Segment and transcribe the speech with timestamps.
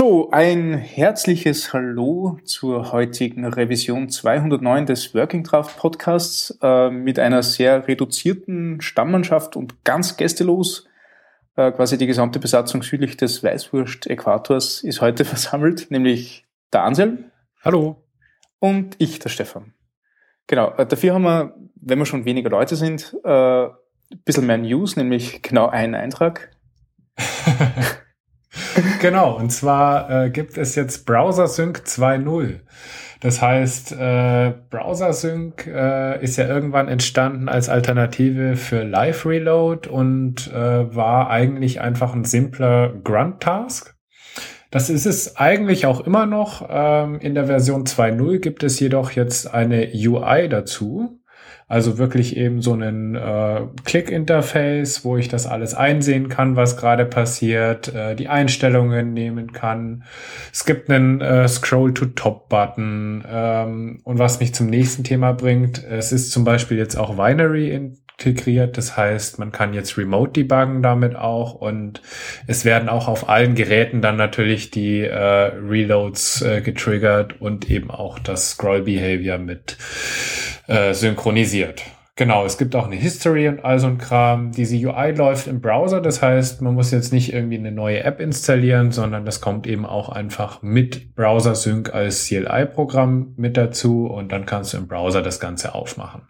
[0.00, 7.42] So, ein herzliches Hallo zur heutigen Revision 209 des Working Draft Podcasts äh, mit einer
[7.42, 10.88] sehr reduzierten Stammmannschaft und ganz gästelos.
[11.54, 17.30] Äh, quasi die gesamte Besatzung südlich des Weißwurst-Äquators ist heute versammelt, nämlich der Anselm.
[17.62, 18.02] Hallo.
[18.58, 19.74] Und ich, der Stefan.
[20.46, 23.72] Genau, äh, dafür haben wir, wenn wir schon weniger Leute sind, äh, ein
[24.24, 26.56] bisschen mehr News, nämlich genau einen Eintrag.
[29.00, 32.60] genau, und zwar äh, gibt es jetzt Browser Sync 2.0.
[33.20, 39.88] Das heißt, äh, Browser Sync äh, ist ja irgendwann entstanden als Alternative für Live Reload
[39.88, 43.94] und äh, war eigentlich einfach ein simpler Grunt-Task.
[44.70, 46.66] Das ist es eigentlich auch immer noch.
[46.70, 51.19] Ähm, in der Version 2.0 gibt es jedoch jetzt eine UI dazu.
[51.70, 57.06] Also wirklich eben so ein äh, Click-Interface, wo ich das alles einsehen kann, was gerade
[57.06, 60.02] passiert, äh, die Einstellungen nehmen kann.
[60.52, 63.24] Es gibt einen äh, Scroll-to-Top-Button.
[63.30, 67.70] Ähm, und was mich zum nächsten Thema bringt, es ist zum Beispiel jetzt auch Binary
[67.70, 68.76] in integriert.
[68.76, 72.02] Das heißt, man kann jetzt remote debuggen damit auch und
[72.46, 77.90] es werden auch auf allen Geräten dann natürlich die äh, Reloads äh, getriggert und eben
[77.90, 79.78] auch das Scroll Behavior mit
[80.70, 81.82] äh, synchronisiert.
[82.16, 84.52] Genau, es gibt auch eine History und all so ein Kram.
[84.52, 88.20] Diese UI läuft im Browser, das heißt, man muss jetzt nicht irgendwie eine neue App
[88.20, 94.32] installieren, sondern das kommt eben auch einfach mit Browser Sync als CLI-Programm mit dazu und
[94.32, 96.22] dann kannst du im Browser das Ganze aufmachen.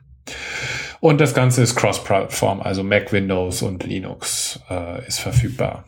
[1.00, 5.84] Und das Ganze ist Cross-Plattform, also Mac, Windows und Linux äh, ist verfügbar.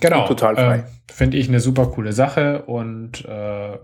[0.00, 0.26] Genau.
[0.28, 0.76] Total frei.
[0.76, 3.78] Äh, Finde ich eine super coole Sache und äh,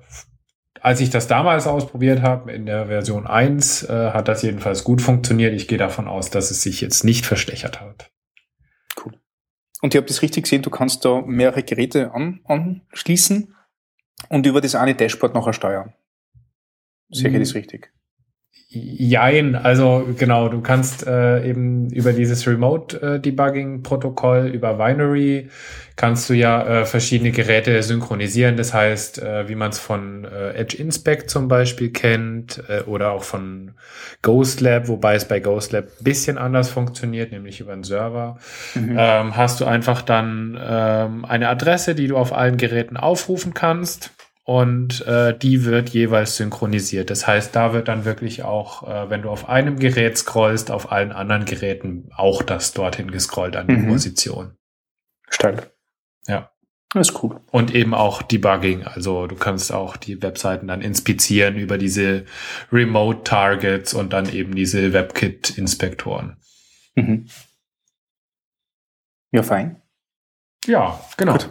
[0.81, 5.03] als ich das damals ausprobiert habe, in der Version 1, äh, hat das jedenfalls gut
[5.03, 5.55] funktioniert.
[5.55, 8.11] Ich gehe davon aus, dass es sich jetzt nicht verstechert hat.
[9.05, 9.13] Cool.
[9.83, 13.55] Und ich habe das richtig gesehen, du kannst da mehrere Geräte an, anschließen
[14.29, 15.95] und über das eine Dashboard nachher steuern.
[17.11, 17.41] Sehe ich hm.
[17.41, 17.93] das richtig?
[18.73, 25.49] Jein, also genau, du kannst äh, eben über dieses Remote-Debugging-Protokoll, äh, über Binary,
[25.97, 28.57] kannst du ja äh, verschiedene Geräte synchronisieren.
[28.57, 33.11] Das heißt, äh, wie man es von äh, Edge Inspect zum Beispiel kennt äh, oder
[33.11, 33.73] auch von
[34.23, 38.39] Ghost Lab, wobei es bei Ghost Lab bisschen anders funktioniert, nämlich über einen Server,
[38.77, 38.95] mhm.
[38.97, 44.13] ähm, hast du einfach dann ähm, eine Adresse, die du auf allen Geräten aufrufen kannst
[44.51, 47.11] und äh, die wird jeweils synchronisiert.
[47.11, 50.91] Das heißt, da wird dann wirklich auch, äh, wenn du auf einem Gerät scrollst, auf
[50.91, 53.87] allen anderen Geräten auch das dorthin gescrollt an die mhm.
[53.87, 54.57] Position.
[55.29, 55.71] Stark.
[56.27, 56.51] Ja.
[56.93, 57.41] Das ist cool.
[57.53, 58.83] Und eben auch Debugging.
[58.83, 62.25] Also du kannst auch die Webseiten dann inspizieren über diese
[62.73, 66.39] Remote Targets und dann eben diese WebKit-Inspektoren.
[66.97, 67.29] Mhm.
[69.31, 69.81] Ja, fein.
[70.67, 71.35] Ja, genau.
[71.35, 71.51] Gut.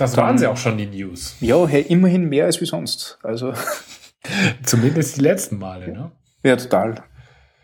[0.00, 1.36] Das waren sie auch schon, die News.
[1.40, 3.18] Ja, hey, immerhin mehr als wie sonst.
[3.22, 3.52] Also.
[4.64, 6.12] Zumindest die letzten Male, ne?
[6.42, 7.02] Ja, total.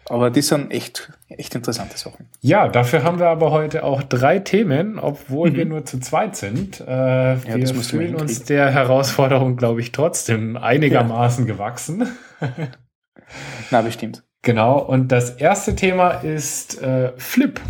[0.08, 2.28] Aber die sind echt, echt interessante Sachen.
[2.41, 5.56] Ja, dafür haben wir aber heute auch drei Themen, obwohl mhm.
[5.56, 6.80] wir nur zu zweit sind.
[6.80, 11.54] Äh, ja, wir fühlen uns der Herausforderung, glaube ich, trotzdem einigermaßen ja.
[11.54, 12.06] gewachsen.
[13.70, 14.22] Na, bestimmt.
[14.42, 17.60] Genau, und das erste Thema ist äh, Flip,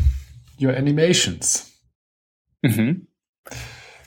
[0.60, 1.72] Your Animations.
[2.60, 3.06] Mhm.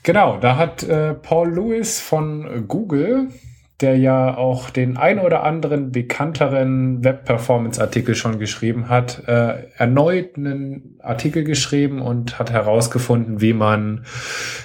[0.09, 3.27] Genau, da hat äh, Paul Lewis von Google,
[3.79, 10.97] der ja auch den ein oder anderen bekannteren Web-Performance-Artikel schon geschrieben hat, äh, erneut einen
[11.03, 14.03] Artikel geschrieben und hat herausgefunden, wie man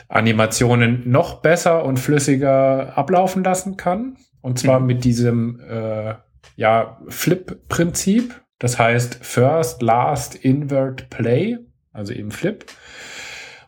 [0.08, 4.16] Animationen noch besser und flüssiger ablaufen lassen kann.
[4.40, 4.86] Und zwar mhm.
[4.86, 6.14] mit diesem äh,
[6.56, 8.40] ja, Flip-Prinzip.
[8.58, 11.58] Das heißt First, Last, Invert, Play,
[11.92, 12.64] also eben Flip.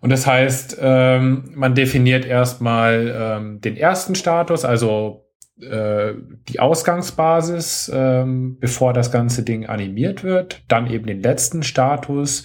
[0.01, 5.27] Und das heißt, ähm, man definiert erstmal ähm, den ersten Status, also
[5.61, 6.13] äh,
[6.49, 12.45] die Ausgangsbasis, ähm, bevor das ganze Ding animiert wird, dann eben den letzten Status,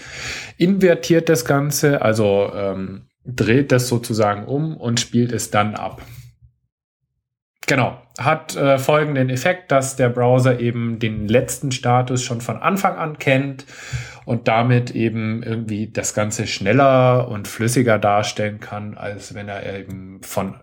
[0.58, 6.02] invertiert das Ganze, also ähm, dreht das sozusagen um und spielt es dann ab.
[7.72, 12.98] Genau, hat äh, folgenden Effekt, dass der Browser eben den letzten Status schon von Anfang
[12.98, 13.66] an kennt
[14.26, 20.22] und damit eben irgendwie das Ganze schneller und flüssiger darstellen kann, als wenn er eben
[20.22, 20.56] von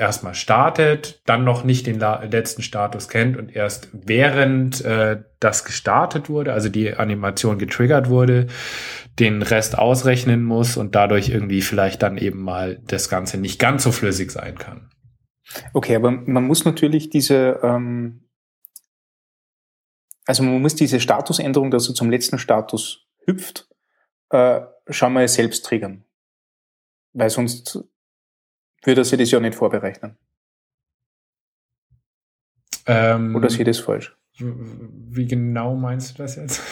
[0.00, 6.30] erstmal startet, dann noch nicht den letzten Status kennt und erst während äh, das gestartet
[6.30, 8.46] wurde, also die Animation getriggert wurde,
[9.18, 13.82] den Rest ausrechnen muss und dadurch irgendwie vielleicht dann eben mal das Ganze nicht ganz
[13.82, 14.88] so flüssig sein kann.
[15.72, 18.28] Okay, aber man muss natürlich diese, ähm,
[20.26, 23.68] also man muss diese Statusänderung, dass er zum letzten Status hüpft,
[24.30, 24.60] äh,
[24.90, 26.04] schon mal selbst triggern.
[27.12, 27.78] Weil sonst
[28.86, 30.16] Würde sie das ja nicht vorberechnen.
[32.86, 34.16] Ähm, Oder sehe ich das falsch?
[34.38, 36.62] Wie genau meinst du das jetzt?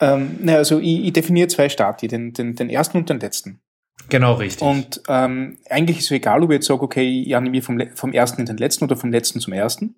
[0.00, 3.60] Ähm, na, also ich, ich definiere zwei Stati, den, den, den ersten und den letzten.
[4.08, 4.62] Genau, richtig.
[4.62, 8.12] Und ähm, eigentlich ist es egal, ob ich jetzt sage, okay, ich animiere vom, vom
[8.12, 9.96] ersten in den letzten oder vom letzten zum ersten.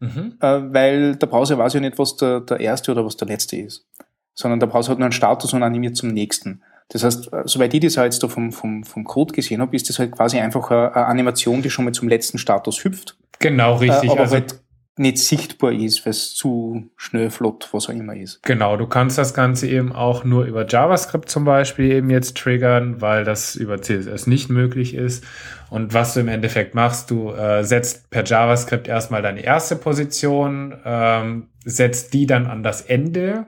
[0.00, 0.34] Mhm.
[0.40, 3.56] Äh, weil der Browser weiß ja nicht, was der, der erste oder was der letzte
[3.56, 3.86] ist.
[4.34, 6.62] Sondern der Browser hat nur einen Status und animiert zum nächsten.
[6.88, 9.88] Das heißt, äh, soweit ich das jetzt da vom, vom, vom Code gesehen habe, ist
[9.88, 13.18] das halt quasi einfach eine, eine Animation, die schon mal zum letzten Status hüpft.
[13.40, 14.08] Genau, richtig.
[14.08, 14.60] Äh, aber also, halt
[14.98, 18.42] nicht sichtbar ist, weil es zu schnell, flott, was auch immer ist.
[18.42, 23.00] Genau, du kannst das Ganze eben auch nur über JavaScript zum Beispiel eben jetzt triggern,
[23.00, 25.24] weil das über CSS nicht möglich ist.
[25.70, 30.74] Und was du im Endeffekt machst, du äh, setzt per JavaScript erstmal deine erste Position,
[30.84, 33.46] ähm, setzt die dann an das Ende,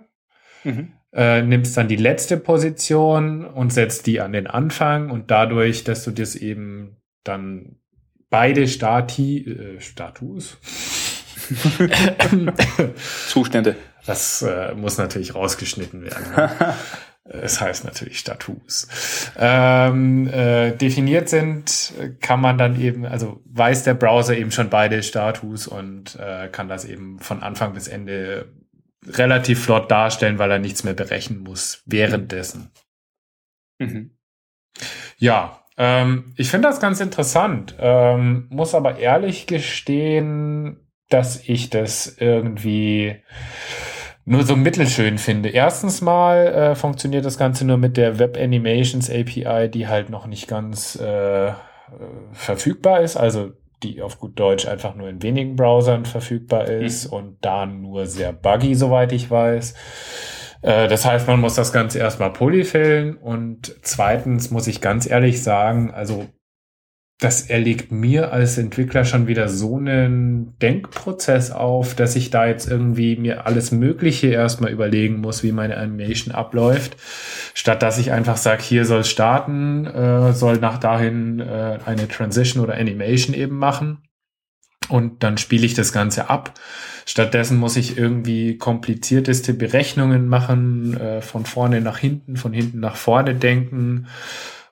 [0.64, 0.92] mhm.
[1.12, 6.04] äh, nimmst dann die letzte Position und setzt die an den Anfang und dadurch, dass
[6.04, 7.76] du das eben dann
[8.30, 10.58] beide Stati, äh, Status,
[13.28, 13.76] Zustände.
[14.06, 16.30] Das äh, muss natürlich rausgeschnitten werden.
[16.36, 16.74] Ne?
[17.32, 18.88] Es heißt natürlich Status.
[19.38, 25.02] Ähm, äh, definiert sind, kann man dann eben, also weiß der Browser eben schon beide
[25.04, 28.52] Status und äh, kann das eben von Anfang bis Ende
[29.06, 32.70] relativ flott darstellen, weil er nichts mehr berechnen muss währenddessen.
[33.78, 34.10] Mhm.
[35.16, 40.79] Ja, ähm, ich finde das ganz interessant, ähm, muss aber ehrlich gestehen,
[41.10, 43.16] dass ich das irgendwie
[44.24, 45.48] nur so mittelschön finde.
[45.48, 50.26] Erstens mal äh, funktioniert das Ganze nur mit der Web Animations API, die halt noch
[50.26, 51.52] nicht ganz äh,
[52.32, 53.50] verfügbar ist, also
[53.82, 57.16] die auf gut Deutsch einfach nur in wenigen Browsern verfügbar ist mhm.
[57.16, 59.74] und da nur sehr buggy, soweit ich weiß.
[60.62, 65.42] Äh, das heißt, man muss das Ganze erstmal polyfillen und zweitens muss ich ganz ehrlich
[65.42, 66.26] sagen, also
[67.20, 72.66] das erlegt mir als Entwickler schon wieder so einen Denkprozess auf, dass ich da jetzt
[72.68, 76.96] irgendwie mir alles Mögliche erstmal überlegen muss, wie meine Animation abläuft,
[77.52, 82.64] statt dass ich einfach sage, hier soll starten, äh, soll nach dahin äh, eine Transition
[82.64, 83.98] oder Animation eben machen
[84.88, 86.54] und dann spiele ich das Ganze ab.
[87.04, 92.96] Stattdessen muss ich irgendwie komplizierteste Berechnungen machen, äh, von vorne nach hinten, von hinten nach
[92.96, 94.06] vorne denken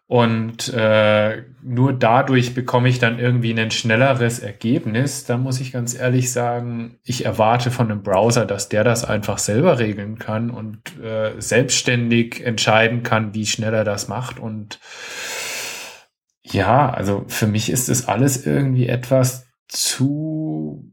[0.09, 5.27] und äh, nur dadurch bekomme ich dann irgendwie ein schnelleres Ergebnis.
[5.27, 9.37] Da muss ich ganz ehrlich sagen, ich erwarte von einem Browser, dass der das einfach
[9.37, 14.39] selber regeln kann und äh, selbstständig entscheiden kann, wie schnell er das macht.
[14.39, 14.81] Und
[16.43, 20.91] ja, also für mich ist es alles irgendwie etwas zu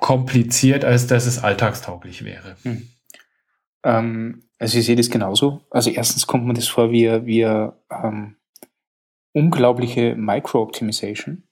[0.00, 2.56] kompliziert, als dass es alltagstauglich wäre.
[2.62, 2.88] Hm.
[3.84, 5.60] Ähm, also ich sehe das genauso.
[5.68, 8.36] Also erstens kommt man das vor wie, wie ähm,
[9.34, 11.42] unglaubliche Micro-Optimization.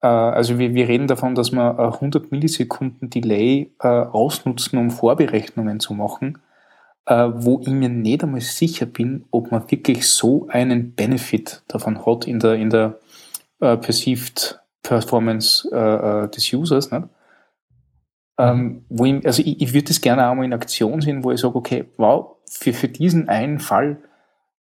[0.00, 5.78] Äh, also wir, wir reden davon, dass wir 100 Millisekunden Delay äh, ausnutzen, um Vorberechnungen
[5.78, 6.38] zu machen,
[7.06, 12.04] äh, wo ich mir nicht einmal sicher bin, ob man wirklich so einen Benefit davon
[12.04, 12.98] hat in der, in der
[13.60, 16.90] äh, Perceived Performance äh, äh des Users.
[16.90, 17.08] Ne?
[18.38, 21.32] Ähm, wo ich, also ich, ich würde das gerne auch mal in Aktion sehen, wo
[21.32, 23.98] ich sage, okay, wow, für, für diesen einen Fall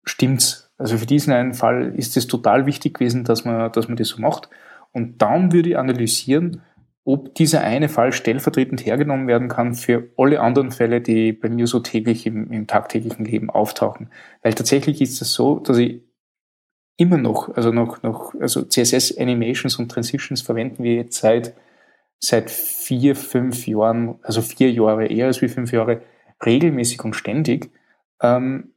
[0.03, 0.71] stimmt's.
[0.77, 4.09] Also für diesen einen Fall ist es total wichtig gewesen, dass man, dass man das
[4.09, 4.49] so macht.
[4.91, 6.61] Und dann würde ich analysieren,
[7.05, 11.67] ob dieser eine Fall stellvertretend hergenommen werden kann für alle anderen Fälle, die bei mir
[11.67, 14.09] so täglich im, im tagtäglichen Leben auftauchen.
[14.41, 16.01] Weil tatsächlich ist es so, dass ich
[16.95, 21.53] immer noch, also noch, noch, also CSS Animations und Transitions verwenden wir jetzt seit
[22.23, 26.01] seit vier, fünf Jahren, also vier Jahre eher als wie fünf Jahre,
[26.45, 27.69] regelmäßig und ständig.
[28.21, 28.73] Ähm,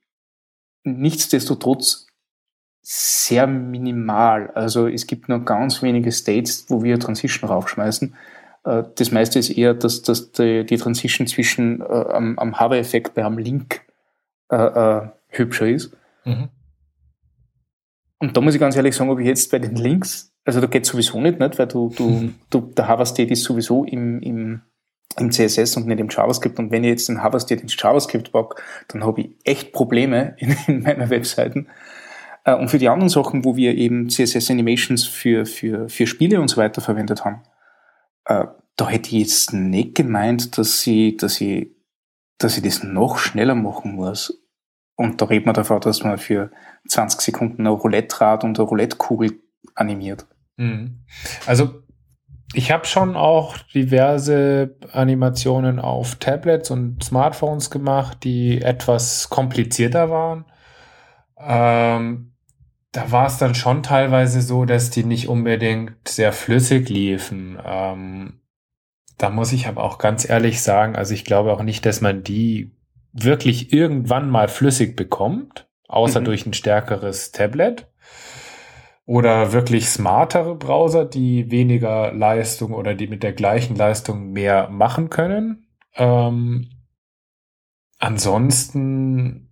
[0.82, 2.08] nichtsdestotrotz
[2.82, 4.50] sehr minimal.
[4.50, 8.16] Also es gibt nur ganz wenige States, wo wir Transition raufschmeißen.
[8.64, 13.14] Äh, das meiste ist eher, dass, dass die, die Transition zwischen äh, am, am Hover-Effekt
[13.14, 13.82] bei einem Link
[14.50, 15.96] äh, äh, hübscher ist.
[16.24, 16.48] Mhm.
[18.18, 20.68] Und da muss ich ganz ehrlich sagen, ob ich jetzt bei den Links also da
[20.68, 22.34] geht sowieso nicht, nicht weil du, du, mhm.
[22.50, 24.62] du, der Hover State ist sowieso im, im,
[25.18, 26.58] im CSS und nicht im JavaScript.
[26.60, 30.36] Und wenn ich jetzt den Hover State ins JavaScript packe, dann habe ich echt Probleme
[30.38, 31.66] in, in meiner Webseiten.
[32.44, 36.40] Äh, und für die anderen Sachen, wo wir eben CSS Animations für, für, für Spiele
[36.40, 37.42] und so weiter verwendet haben,
[38.24, 41.72] äh, da hätte ich jetzt nicht gemeint, dass ich, dass ich,
[42.38, 44.44] dass ich das noch schneller machen muss.
[44.94, 46.52] Und da redet man davon, dass man für
[46.88, 49.40] 20 Sekunden ein Roulette-Rad und eine Roulette-Kugel
[49.74, 50.26] animiert.
[50.56, 51.04] Mhm.
[51.46, 51.82] Also
[52.54, 60.44] ich habe schon auch diverse Animationen auf Tablets und Smartphones gemacht, die etwas komplizierter waren.
[61.38, 62.32] Ähm,
[62.92, 67.58] da war es dann schon teilweise so, dass die nicht unbedingt sehr flüssig liefen.
[67.62, 68.40] Ähm,
[69.18, 72.22] da muss ich aber auch ganz ehrlich sagen, also ich glaube auch nicht, dass man
[72.22, 72.74] die
[73.12, 76.24] wirklich irgendwann mal flüssig bekommt, außer mhm.
[76.24, 77.86] durch ein stärkeres Tablet
[79.06, 85.10] oder wirklich smartere Browser, die weniger Leistung oder die mit der gleichen Leistung mehr machen
[85.10, 85.68] können.
[85.94, 86.70] Ähm,
[87.98, 89.46] ansonsten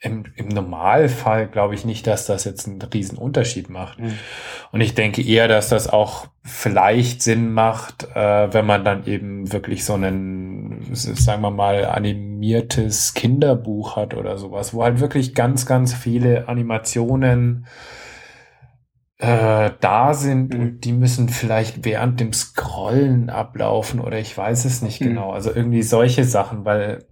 [0.00, 4.00] im, im Normalfall glaube ich nicht, dass das jetzt einen riesen Unterschied macht.
[4.00, 4.14] Mhm.
[4.72, 9.52] Und ich denke eher, dass das auch vielleicht Sinn macht, äh, wenn man dann eben
[9.52, 15.66] wirklich so einen, sagen wir mal, animiertes Kinderbuch hat oder sowas, wo halt wirklich ganz,
[15.66, 17.66] ganz viele Animationen
[19.22, 20.60] äh, da sind mhm.
[20.60, 25.06] und die müssen vielleicht während dem Scrollen ablaufen oder ich weiß es nicht mhm.
[25.06, 25.30] genau.
[25.30, 27.06] Also irgendwie solche Sachen, weil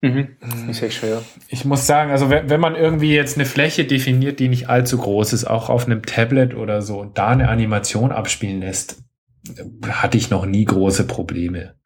[0.00, 0.36] Mhm.
[0.68, 1.22] Ich, sehe schon, ja.
[1.48, 4.98] ich muss sagen, also wenn, wenn man irgendwie jetzt eine Fläche definiert, die nicht allzu
[4.98, 9.02] groß ist, auch auf einem Tablet oder so, und da eine Animation abspielen lässt,
[9.88, 11.76] hatte ich noch nie große Probleme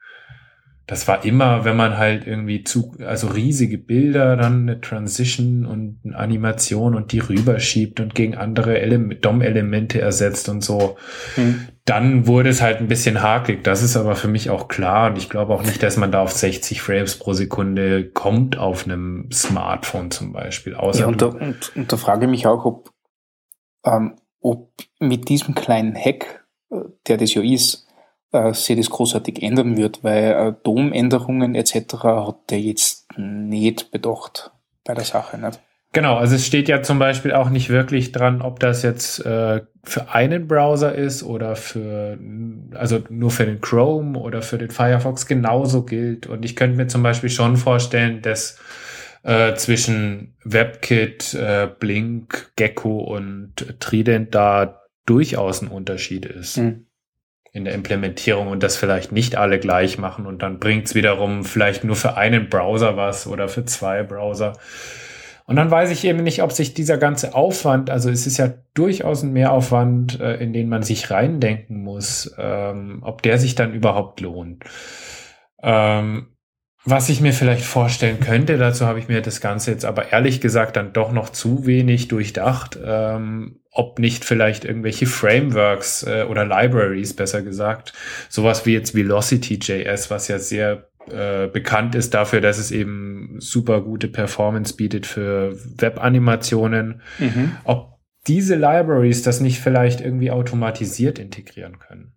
[0.88, 6.00] das war immer, wenn man halt irgendwie zu, also riesige Bilder, dann eine Transition und
[6.02, 8.80] eine Animation und die rüberschiebt und gegen andere
[9.20, 10.96] DOM-Elemente ersetzt und so,
[11.36, 11.68] mhm.
[11.84, 13.62] dann wurde es halt ein bisschen hakelig.
[13.64, 16.22] Das ist aber für mich auch klar und ich glaube auch nicht, dass man da
[16.22, 20.74] auf 60 Frames pro Sekunde kommt auf einem Smartphone zum Beispiel.
[20.74, 22.94] Außer ja, und, da, und, und da frage ich mich auch, ob,
[23.84, 26.76] ähm, ob mit diesem kleinen Hack, äh,
[27.06, 27.87] der das ja ist,
[28.32, 31.94] äh, sich das großartig ändern wird, weil äh, Domänderungen etc.
[32.02, 34.50] hat der jetzt nicht bedacht
[34.84, 35.38] bei der Sache.
[35.38, 35.60] Nicht?
[35.92, 39.62] Genau, also es steht ja zum Beispiel auch nicht wirklich dran, ob das jetzt äh,
[39.82, 42.18] für einen Browser ist oder für,
[42.74, 46.26] also nur für den Chrome oder für den Firefox genauso gilt.
[46.26, 48.58] Und ich könnte mir zum Beispiel schon vorstellen, dass
[49.22, 56.58] äh, zwischen WebKit, äh, Blink, Gecko und Trident da durchaus ein Unterschied ist.
[56.58, 56.87] Mhm
[57.52, 61.84] in der Implementierung und das vielleicht nicht alle gleich machen und dann bringt's wiederum vielleicht
[61.84, 64.54] nur für einen Browser was oder für zwei Browser.
[65.46, 68.52] Und dann weiß ich eben nicht, ob sich dieser ganze Aufwand, also es ist ja
[68.74, 73.72] durchaus ein Mehraufwand, äh, in den man sich reindenken muss, ähm, ob der sich dann
[73.72, 74.64] überhaupt lohnt.
[75.62, 76.26] Ähm,
[76.84, 80.40] was ich mir vielleicht vorstellen könnte, dazu habe ich mir das Ganze jetzt aber ehrlich
[80.40, 86.44] gesagt dann doch noch zu wenig durchdacht, ähm, ob nicht vielleicht irgendwelche Frameworks äh, oder
[86.44, 87.92] Libraries, besser gesagt,
[88.28, 93.80] sowas wie jetzt Velocity.js, was ja sehr äh, bekannt ist dafür, dass es eben super
[93.82, 97.52] gute Performance bietet für Web-Animationen, mhm.
[97.62, 102.14] ob diese Libraries das nicht vielleicht irgendwie automatisiert integrieren können.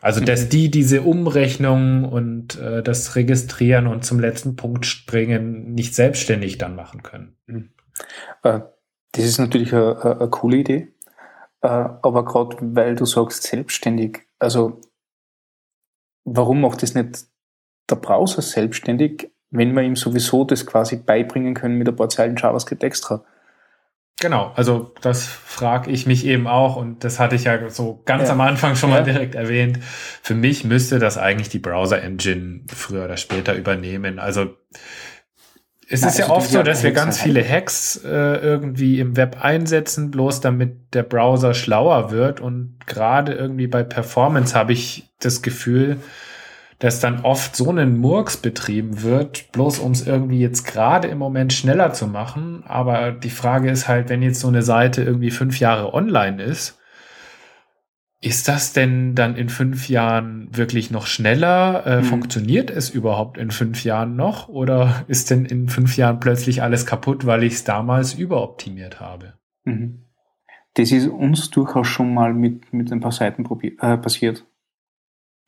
[0.00, 0.48] Also, dass mhm.
[0.48, 6.74] die diese Umrechnung und äh, das Registrieren und zum letzten Punkt springen nicht selbstständig dann
[6.74, 7.36] machen können.
[7.46, 7.70] Mhm.
[8.42, 8.60] Äh,
[9.14, 10.88] das ist natürlich eine, eine coole Idee.
[11.64, 14.82] Äh, aber gerade weil du sagst selbstständig, also
[16.24, 17.24] warum macht das nicht
[17.88, 22.36] der Browser selbstständig, wenn wir ihm sowieso das quasi beibringen können mit ein paar Zeilen
[22.36, 23.24] JavaScript extra?
[24.20, 28.28] Genau, also das frage ich mich eben auch und das hatte ich ja so ganz
[28.28, 28.34] ja.
[28.34, 29.04] am Anfang schon mal ja.
[29.04, 29.78] direkt erwähnt.
[30.22, 34.18] Für mich müsste das eigentlich die Browser Engine früher oder später übernehmen.
[34.18, 34.54] Also
[35.88, 39.16] es Na, ist ja also oft so, dass wir ganz viele Hacks äh, irgendwie im
[39.16, 42.40] Web einsetzen, bloß damit der Browser schlauer wird.
[42.40, 45.98] Und gerade irgendwie bei Performance habe ich das Gefühl,
[46.78, 51.18] dass dann oft so ein Murks betrieben wird, bloß um es irgendwie jetzt gerade im
[51.18, 52.64] Moment schneller zu machen.
[52.66, 56.78] Aber die Frage ist halt, wenn jetzt so eine Seite irgendwie fünf Jahre online ist,
[58.24, 61.86] ist das denn dann in fünf Jahren wirklich noch schneller?
[61.86, 62.04] Äh, mhm.
[62.04, 64.48] Funktioniert es überhaupt in fünf Jahren noch?
[64.48, 69.34] Oder ist denn in fünf Jahren plötzlich alles kaputt, weil ich es damals überoptimiert habe?
[69.64, 70.06] Mhm.
[70.72, 74.46] Das ist uns durchaus schon mal mit, mit ein paar Seiten äh, passiert,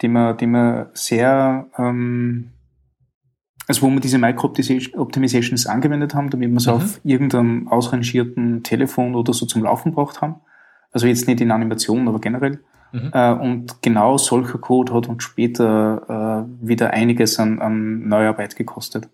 [0.03, 2.53] die man, die man sehr, ähm,
[3.67, 6.73] also wo wir diese Micro-Optimizations angewendet haben, damit wir es mhm.
[6.73, 10.43] auf irgendeinem ausrangierten Telefon oder so zum Laufen gebracht haben
[10.97, 12.61] also jetzt nicht in Animationen, aber generell.
[12.91, 13.11] Mhm.
[13.13, 19.07] Äh, und genau solcher Code hat uns später äh, wieder einiges an, an Neuarbeit gekostet.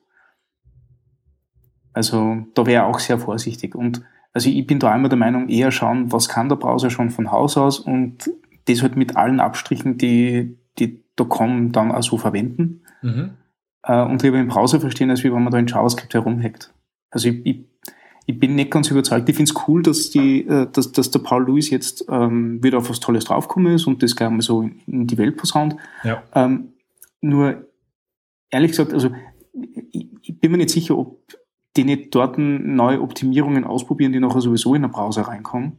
[1.93, 3.75] Also da wäre auch sehr vorsichtig.
[3.75, 4.01] Und
[4.33, 7.33] also ich bin da einmal der Meinung, eher schauen, was kann der Browser schon von
[7.33, 8.31] Haus aus und
[8.69, 12.85] das halt mit allen Abstrichen, die, die da kommen, dann auch so verwenden.
[13.03, 13.31] Mhm.
[13.83, 16.73] Äh, und lieber im Browser verstehen, als wie wenn man da in JavaScript herumhackt.
[17.11, 17.72] Also ich, ich
[18.27, 19.29] ich bin nicht ganz überzeugt.
[19.29, 22.79] Ich finde es cool, dass, die, äh, dass, dass der Paul Lewis jetzt ähm, wieder
[22.79, 25.77] auf was Tolles draufgekommen ist und das gleich mal so in die Welt posaunt.
[26.05, 26.23] Ja.
[26.35, 26.75] Ähm,
[27.21, 27.67] nur,
[28.51, 29.11] ehrlich gesagt, also
[29.91, 31.19] ich, ich bin mir nicht sicher, ob
[31.77, 35.79] die nicht dort neue Optimierungen ausprobieren, die nachher sowieso in den Browser reinkommen.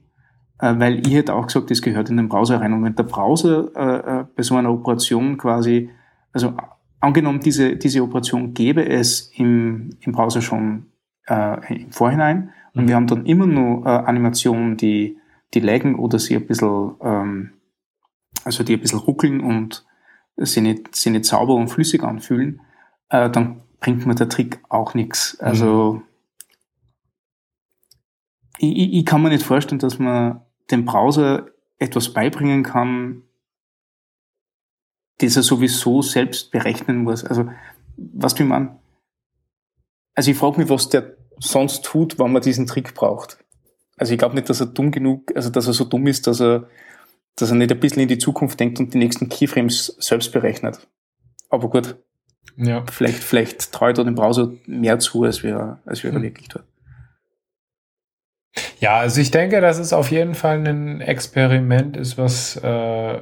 [0.59, 2.73] Äh, weil ich hätte auch gesagt, das gehört in den Browser rein.
[2.73, 5.89] Und wenn der Browser äh, äh, bei so einer Operation quasi,
[6.31, 6.53] also
[6.99, 10.87] angenommen, diese, diese Operation gäbe es im, im Browser schon
[11.27, 12.87] äh, im Vorhinein und mhm.
[12.87, 15.17] wir haben dann immer nur äh, Animationen, die,
[15.53, 17.53] die laggen oder sie ein bisschen, ähm,
[18.43, 19.85] also die ein bisschen ruckeln und
[20.37, 22.61] sie nicht, sie nicht sauber und flüssig anfühlen,
[23.09, 25.39] äh, dann bringt mir der Trick auch nichts.
[25.39, 26.03] Also mhm.
[28.57, 33.23] ich, ich kann mir nicht vorstellen, dass man dem Browser etwas beibringen kann,
[35.19, 37.23] das er sowieso selbst berechnen muss.
[37.23, 37.49] Also,
[37.97, 38.79] was du man?
[40.15, 43.37] Also ich frage mich, was der sonst tut, wenn man diesen Trick braucht.
[43.97, 46.39] Also ich glaube nicht, dass er dumm genug, also dass er so dumm ist, dass
[46.39, 46.67] er,
[47.35, 50.87] dass er nicht ein bisschen in die Zukunft denkt und die nächsten Keyframes selbst berechnet.
[51.49, 51.95] Aber gut.
[52.55, 52.83] Ja.
[52.91, 56.21] Vielleicht, vielleicht traut er dem Browser mehr zu, als wir, als wir hm.
[56.21, 56.63] wirklich tun.
[58.79, 63.21] Ja, also ich denke, dass es auf jeden Fall ein Experiment ist, was äh,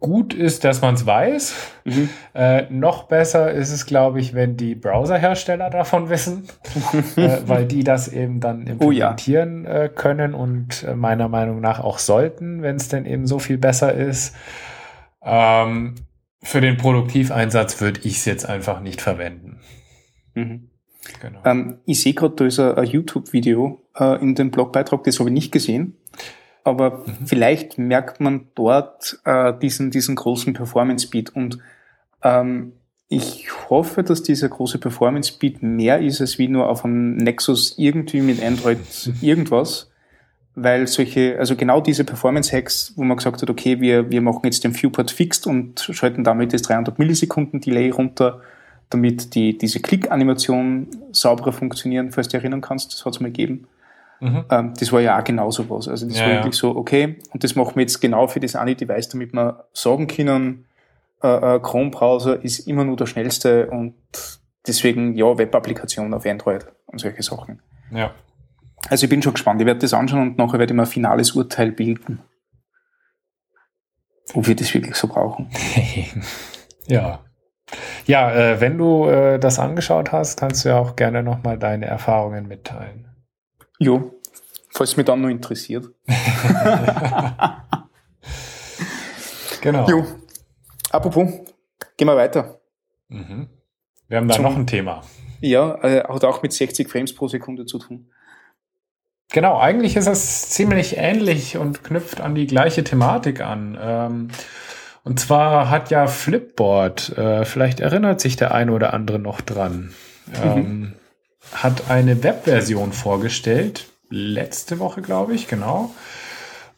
[0.00, 1.54] gut ist, dass man es weiß.
[1.84, 2.08] Mhm.
[2.34, 6.48] Äh, noch besser ist es, glaube ich, wenn die Browserhersteller davon wissen,
[7.16, 9.82] äh, weil die das eben dann implementieren oh ja.
[9.84, 13.58] äh, können und äh, meiner Meinung nach auch sollten, wenn es denn eben so viel
[13.58, 14.34] besser ist.
[15.22, 15.96] Ähm,
[16.42, 19.60] für den Produktiveinsatz würde ich es jetzt einfach nicht verwenden.
[20.34, 20.70] Mhm.
[21.20, 21.40] Genau.
[21.44, 25.30] Ähm, ich sehe gerade, da ist ein, ein YouTube-Video äh, in dem Blogbeitrag, das habe
[25.30, 25.96] ich nicht gesehen
[26.64, 27.26] aber mhm.
[27.26, 31.58] vielleicht merkt man dort äh, diesen, diesen großen Performance Speed und
[32.22, 32.72] ähm,
[33.08, 37.74] ich hoffe, dass dieser große Performance Speed mehr ist als wie nur auf einem Nexus
[37.78, 38.78] irgendwie mit Android
[39.22, 39.90] irgendwas,
[40.54, 44.42] weil solche, also genau diese Performance Hacks, wo man gesagt hat, okay, wir, wir machen
[44.44, 48.42] jetzt den Viewport fixed und schalten damit das 300 Millisekunden Delay runter,
[48.90, 53.28] damit die, diese Klick-Animation sauberer funktionieren, falls du dich erinnern kannst, das hat es mal
[53.28, 53.68] gegeben.
[54.20, 54.44] Mhm.
[54.50, 55.88] Ähm, das war ja auch genauso was.
[55.88, 56.60] Also das ja, war wirklich ja.
[56.60, 60.06] so, okay, und das machen wir jetzt genau für das eine Device, damit wir sagen
[60.06, 60.66] können,
[61.22, 63.94] äh, äh, Chrome-Browser ist immer nur der schnellste und
[64.66, 67.60] deswegen ja, Web-Applikation auf Android und solche Sachen.
[67.90, 68.12] Ja.
[68.88, 69.60] Also ich bin schon gespannt.
[69.60, 72.20] Ich werde das anschauen und nachher werde ich mir ein finales Urteil bilden.
[74.34, 75.50] Ob wir das wirklich so brauchen.
[76.86, 77.24] ja.
[78.06, 81.86] Ja, äh, wenn du äh, das angeschaut hast, kannst du ja auch gerne nochmal deine
[81.86, 83.08] Erfahrungen mitteilen.
[83.78, 84.17] Jo,
[84.78, 85.90] falls mich dann noch interessiert.
[89.60, 89.88] genau.
[89.88, 90.06] Jo.
[90.90, 91.28] Apropos,
[91.96, 92.60] gehen wir weiter.
[93.08, 93.48] Mhm.
[94.06, 95.02] Wir haben da Zum, noch ein Thema.
[95.40, 98.12] Ja, äh, hat auch mit 60 Frames pro Sekunde zu tun.
[99.30, 103.76] Genau, eigentlich ist es ziemlich ähnlich und knüpft an die gleiche Thematik an.
[103.80, 104.28] Ähm,
[105.02, 109.92] und zwar hat ja Flipboard, äh, vielleicht erinnert sich der eine oder andere noch dran,
[110.26, 110.34] mhm.
[110.44, 110.94] ähm,
[111.52, 115.94] hat eine Webversion vorgestellt, letzte Woche, glaube ich, genau.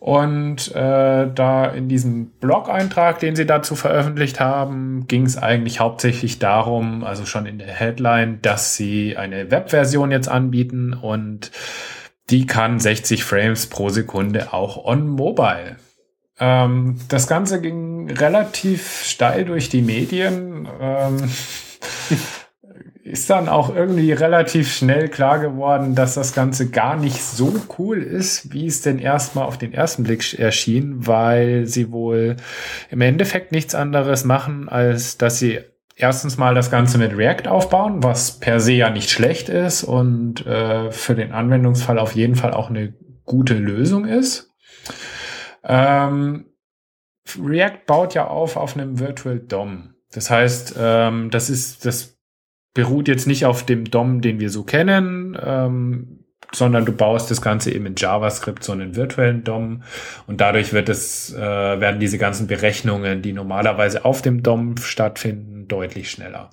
[0.01, 6.39] Und äh, da in diesem Blog-Eintrag, den sie dazu veröffentlicht haben, ging es eigentlich hauptsächlich
[6.39, 11.53] darum, also schon in der Headline, dass sie eine Webversion jetzt anbieten und
[12.31, 15.77] die kann 60 Frames pro Sekunde auch on mobile.
[16.39, 20.67] Ähm, das Ganze ging relativ steil durch die Medien.
[20.81, 21.31] Ähm,
[23.03, 28.03] ist dann auch irgendwie relativ schnell klar geworden, dass das Ganze gar nicht so cool
[28.03, 32.37] ist, wie es denn erstmal auf den ersten Blick erschien, weil sie wohl
[32.91, 35.61] im Endeffekt nichts anderes machen, als dass sie
[35.97, 40.47] erstens mal das Ganze mit React aufbauen, was per se ja nicht schlecht ist und
[40.47, 44.51] äh, für den Anwendungsfall auf jeden Fall auch eine gute Lösung ist.
[45.65, 46.47] Ähm,
[47.39, 49.95] React baut ja auf auf einem Virtual DOM.
[50.13, 52.20] Das heißt, ähm, das ist das
[52.75, 57.43] beruht jetzt nicht auf dem DOM, den wir so kennen, ähm, sondern du baust das
[57.43, 59.83] Ganze eben in JavaScript, so einen virtuellen DOM
[60.27, 65.69] und dadurch wird es, äh, werden diese ganzen Berechnungen, die normalerweise auf dem DOM stattfinden,
[65.69, 66.51] deutlich schneller.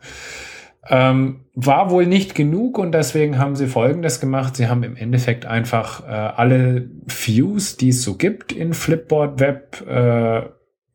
[0.89, 4.55] Ähm, war wohl nicht genug und deswegen haben sie Folgendes gemacht.
[4.55, 9.85] Sie haben im Endeffekt einfach äh, alle Views, die es so gibt in Flipboard Web,
[9.85, 10.43] äh,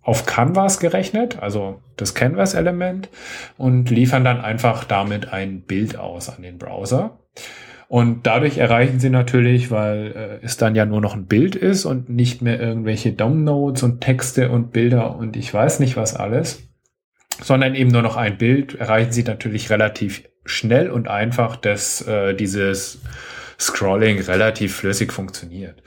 [0.02, 3.08] auf Canvas gerechnet, also das Canvas-Element,
[3.56, 7.18] und liefern dann einfach damit ein Bild aus an den Browser.
[7.88, 11.84] Und dadurch erreichen sie natürlich, weil äh, es dann ja nur noch ein Bild ist
[11.84, 16.62] und nicht mehr irgendwelche DOM-Nodes und Texte und Bilder und ich weiß nicht was alles,
[17.42, 22.34] sondern eben nur noch ein Bild, erreichen sie natürlich relativ schnell und einfach, dass äh,
[22.34, 23.02] dieses
[23.60, 25.82] Scrolling relativ flüssig funktioniert.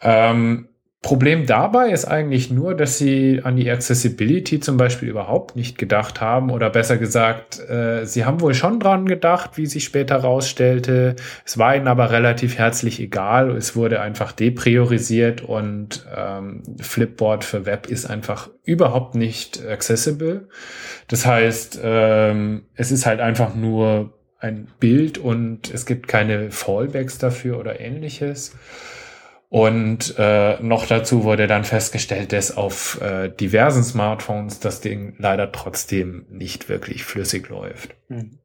[0.00, 0.68] Ähm,
[1.02, 6.20] Problem dabei ist eigentlich nur, dass sie an die Accessibility zum Beispiel überhaupt nicht gedacht
[6.20, 11.14] haben oder besser gesagt, äh, sie haben wohl schon dran gedacht, wie sich später herausstellte.
[11.44, 13.50] Es war ihnen aber relativ herzlich egal.
[13.56, 20.48] Es wurde einfach depriorisiert und ähm, Flipboard für Web ist einfach überhaupt nicht accessible.
[21.06, 27.18] Das heißt, ähm, es ist halt einfach nur ein Bild und es gibt keine Fallbacks
[27.18, 28.56] dafür oder ähnliches.
[29.48, 35.52] Und äh, noch dazu wurde dann festgestellt, dass auf äh, diversen Smartphones das Ding leider
[35.52, 37.94] trotzdem nicht wirklich flüssig läuft.
[38.08, 38.38] Mhm.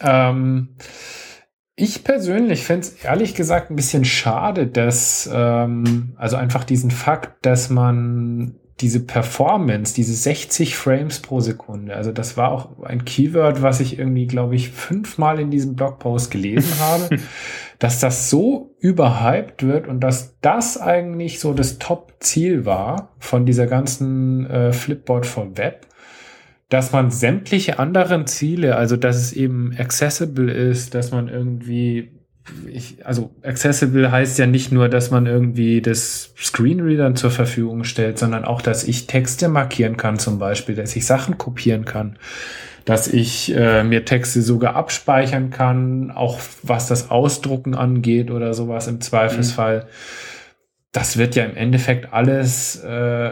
[0.00, 0.76] Ähm,
[1.80, 7.46] ich persönlich finde es ehrlich gesagt ein bisschen schade, dass ähm, also einfach diesen Fakt,
[7.46, 13.62] dass man diese Performance, diese 60 Frames pro Sekunde, also das war auch ein Keyword,
[13.62, 17.18] was ich irgendwie, glaube ich, fünfmal in diesem Blogpost gelesen habe,
[17.78, 23.66] dass das so überhyped wird und dass das eigentlich so das Top-Ziel war von dieser
[23.66, 25.86] ganzen äh, Flipboard von Web,
[26.68, 32.18] dass man sämtliche anderen Ziele, also dass es eben accessible ist, dass man irgendwie
[32.66, 38.18] ich, also accessible heißt ja nicht nur, dass man irgendwie das Screenreadern zur Verfügung stellt,
[38.18, 42.18] sondern auch, dass ich Texte markieren kann zum Beispiel, dass ich Sachen kopieren kann,
[42.84, 48.86] dass ich äh, mir Texte sogar abspeichern kann, auch was das Ausdrucken angeht oder sowas
[48.86, 49.80] im Zweifelsfall.
[49.80, 49.84] Mhm.
[50.92, 53.30] Das wird ja im Endeffekt alles äh,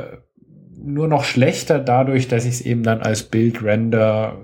[0.78, 4.38] nur noch schlechter dadurch, dass ich es eben dann als Bild render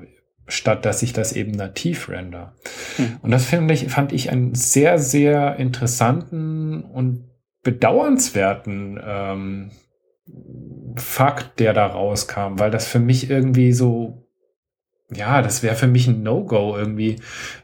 [0.53, 2.55] statt dass ich das eben nativ render.
[2.97, 3.19] Hm.
[3.23, 7.29] Und das finde ich, fand ich einen sehr, sehr interessanten und
[7.63, 9.71] bedauernswerten ähm,
[10.97, 14.22] Fakt, der da rauskam, weil das für mich irgendwie so,
[15.15, 17.17] ja, das wäre für mich ein No-Go irgendwie,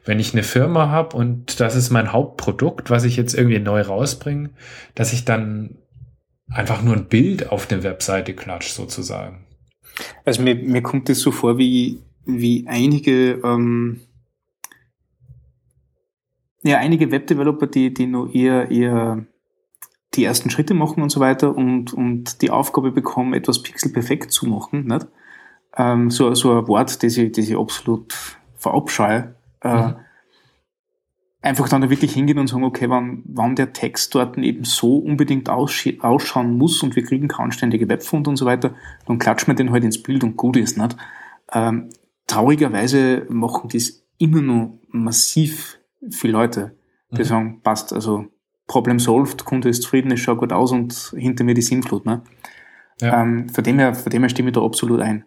[0.04, 3.82] wenn ich eine Firma habe und das ist mein Hauptprodukt, was ich jetzt irgendwie neu
[3.82, 4.50] rausbringe,
[4.94, 5.76] dass ich dann
[6.50, 9.44] einfach nur ein Bild auf eine Webseite klatsche sozusagen.
[10.24, 14.00] Also mir, mir kommt es so vor wie wie einige, ähm,
[16.62, 19.26] ja, einige Webdeveloper, die, die nur eher, eher
[20.14, 24.46] die ersten Schritte machen und so weiter und, und die Aufgabe bekommen, etwas pixelperfekt zu
[24.46, 25.06] machen, nicht?
[25.79, 28.12] Ähm, so, so ein Wort, das ich, das ich absolut
[28.57, 29.35] verabscheue.
[29.62, 29.97] Äh, mhm.
[31.41, 34.99] Einfach dann da wirklich hingehen und sagen, okay, wann, wann der Text dort eben so
[34.99, 38.75] unbedingt ausschauen muss und wir kriegen keine anständige Webfont und so weiter,
[39.07, 40.97] dann klatschen wir den halt ins Bild und gut ist, nicht?
[41.53, 41.91] Ähm,
[42.27, 45.79] traurigerweise machen das immer noch massiv
[46.11, 46.77] viele Leute,
[47.12, 47.25] die mhm.
[47.25, 48.27] sagen, passt, also
[48.67, 52.05] Problem solved, Kunde ist zufrieden, es schaut gut aus und hinter mir die Sinnflut.
[52.05, 52.23] Ne?
[53.01, 53.23] Ja.
[53.23, 55.25] Ähm, von, dem her, von dem her stimme ich da absolut ein.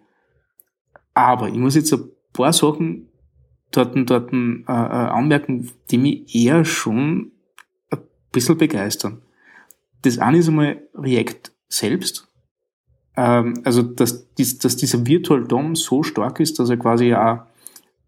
[1.13, 3.09] Aber ich muss jetzt ein paar Sachen
[3.71, 7.31] dort, dort äh, äh, anmerken, die mich eher schon
[7.89, 7.99] ein
[8.31, 9.21] bisschen begeistern.
[10.03, 12.31] Das eine ist einmal React selbst
[13.17, 17.39] ähm, also dass, dies, dass dieser Virtual DOM so stark ist, dass er quasi auch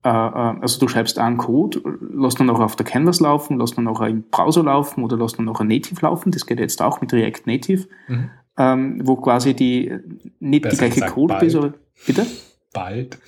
[0.05, 1.81] äh, äh, also du schreibst einen Code,
[2.13, 5.33] lass dann auch auf der Canvas laufen, lass dann auch im Browser laufen oder lass
[5.33, 6.31] dann auch Native laufen.
[6.31, 8.29] Das geht jetzt auch mit React Native, mhm.
[8.57, 9.93] ähm, wo quasi die
[10.39, 11.73] nicht Besser die gleiche Codebase, aber
[12.05, 12.25] bitte?
[12.73, 13.19] Bald.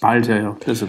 [0.00, 0.56] Bald, ja, ja.
[0.66, 0.88] Also,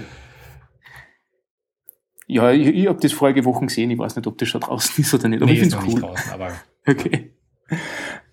[2.28, 3.92] ja, ich, ich habe das vorige Wochen gesehen.
[3.92, 5.42] Ich weiß nicht, ob das schon draußen ist oder nicht.
[5.42, 6.02] Aber nee, ich finde es cool.
[6.02, 6.52] Draußen, aber
[6.88, 7.34] okay.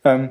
[0.04, 0.30] Ähm,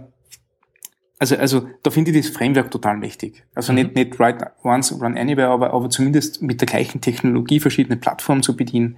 [1.19, 3.45] also, also da finde ich das Framework total mächtig.
[3.53, 3.79] Also mhm.
[3.79, 8.41] nicht, nicht write once, run anywhere, aber, aber zumindest mit der gleichen Technologie verschiedene Plattformen
[8.41, 8.97] zu bedienen,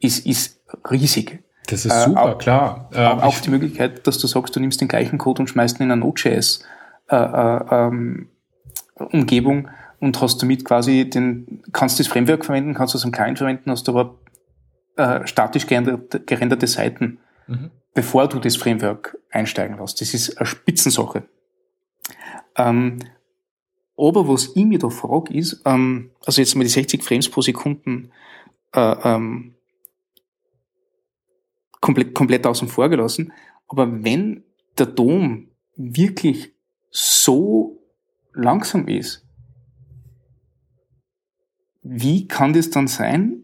[0.00, 1.42] ist, ist riesig.
[1.68, 2.90] Das ist äh, super, auch, klar.
[2.92, 5.84] Äh, auch die Möglichkeit, dass du sagst, du nimmst den gleichen Code und schmeißt ihn
[5.84, 6.64] in eine Node.js
[7.08, 8.28] äh, äh, ähm,
[8.98, 9.68] Umgebung
[10.00, 13.88] und hast damit quasi den, kannst das Framework verwenden, kannst das am Client verwenden, hast
[13.88, 14.18] aber
[14.96, 17.70] äh, statisch gerenderte, gerenderte Seiten, mhm.
[17.94, 20.00] bevor du das Framework einsteigen lässt.
[20.00, 21.24] Das ist eine Spitzensache.
[22.56, 22.98] Ähm,
[23.98, 27.40] aber was ich mir da frage ist, ähm, also jetzt mal die 60 Frames pro
[27.40, 28.10] Sekunden
[28.72, 29.54] äh, ähm,
[31.80, 33.32] komplett, komplett außen vor gelassen,
[33.68, 34.44] aber wenn
[34.78, 36.52] der Dom wirklich
[36.90, 37.75] so
[38.36, 39.24] langsam ist,
[41.82, 43.42] wie kann das dann sein,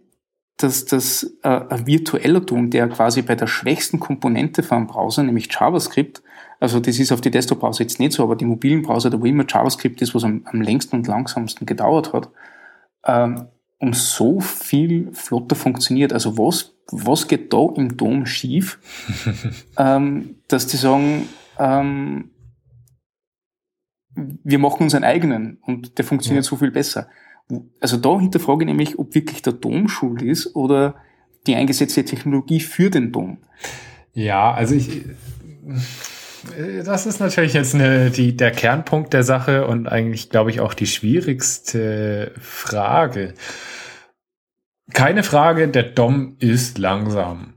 [0.57, 5.49] dass das äh, ein virtueller Dom, der quasi bei der schwächsten Komponente vom Browser, nämlich
[5.53, 6.23] JavaScript,
[6.61, 9.25] also das ist auf die Desktop-Browser jetzt nicht so, aber die mobilen Browser, da wo
[9.25, 12.29] immer JavaScript ist, was am, am längsten und langsamsten gedauert hat,
[13.05, 13.47] ähm,
[13.79, 16.13] um so viel flotter funktioniert.
[16.13, 18.79] Also was, was geht da im Dom schief,
[19.77, 21.29] ähm, dass die sagen,
[21.59, 22.31] ähm,
[24.15, 26.49] wir machen unseren eigenen und der funktioniert ja.
[26.49, 27.09] so viel besser.
[27.81, 30.97] Also da hinterfrage ich nämlich, ob wirklich der Dom schuld ist oder
[31.47, 33.39] die eingesetzte Technologie für den Dom.
[34.15, 35.05] Ja, also ich,
[36.85, 40.75] Das ist natürlich jetzt eine, die, der Kernpunkt der Sache und eigentlich, glaube ich, auch
[40.75, 43.35] die schwierigste Frage.
[44.93, 47.55] Keine Frage, der DOM ist langsam.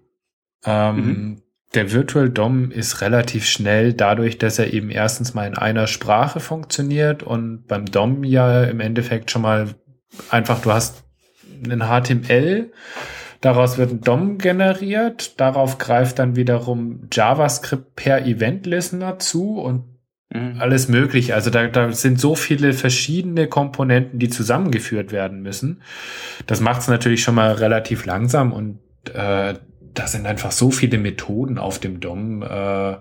[0.63, 1.41] Ähm, mhm.
[1.75, 6.39] Der Virtual DOM ist relativ schnell dadurch, dass er eben erstens mal in einer Sprache
[6.39, 9.75] funktioniert und beim DOM ja im Endeffekt schon mal
[10.29, 11.03] einfach, du hast
[11.63, 12.71] einen HTML,
[13.41, 19.83] daraus wird ein DOM generiert, darauf greift dann wiederum JavaScript per Event Listener zu und
[20.33, 20.55] mhm.
[20.59, 21.35] alles mögliche.
[21.35, 25.81] Also da, da sind so viele verschiedene Komponenten, die zusammengeführt werden müssen.
[26.47, 28.79] Das macht es natürlich schon mal relativ langsam und
[29.13, 29.55] äh,
[29.95, 32.43] da sind einfach so viele Methoden auf dem DOM.
[32.43, 32.97] Äh,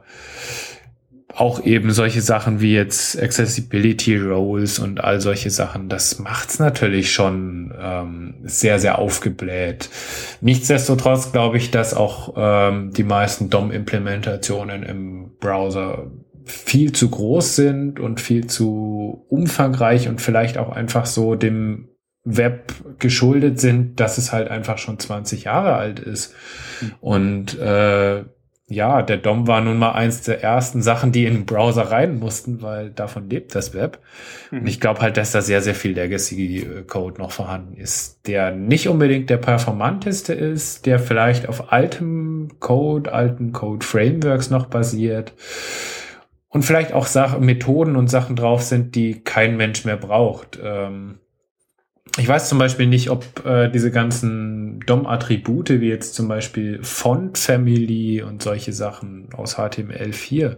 [1.35, 7.13] auch eben solche Sachen wie jetzt Accessibility Roles und all solche Sachen, das macht's natürlich
[7.13, 9.91] schon ähm, sehr, sehr aufgebläht.
[10.41, 16.07] Nichtsdestotrotz glaube ich, dass auch ähm, die meisten DOM-Implementationen im Browser
[16.45, 21.89] viel zu groß sind und viel zu umfangreich und vielleicht auch einfach so dem
[22.25, 26.35] Web geschuldet sind, dass es halt einfach schon 20 Jahre alt ist.
[27.01, 28.25] Und äh,
[28.67, 32.19] ja, der DOM war nun mal eins der ersten Sachen, die in den Browser rein
[32.19, 33.99] mussten, weil davon lebt das Web.
[34.51, 34.61] Mhm.
[34.61, 38.89] Und ich glaube halt, dass da sehr, sehr viel Legacy-Code noch vorhanden ist, der nicht
[38.89, 45.35] unbedingt der performanteste ist, der vielleicht auf altem Code, alten Code-Frameworks noch basiert
[46.49, 50.59] und vielleicht auch Sachen, Methoden und Sachen drauf sind, die kein Mensch mehr braucht.
[50.63, 51.19] Ähm,
[52.17, 57.39] ich weiß zum Beispiel nicht, ob äh, diese ganzen DOM-Attribute, wie jetzt zum Beispiel Font
[57.39, 60.57] Family und solche Sachen aus HTML4,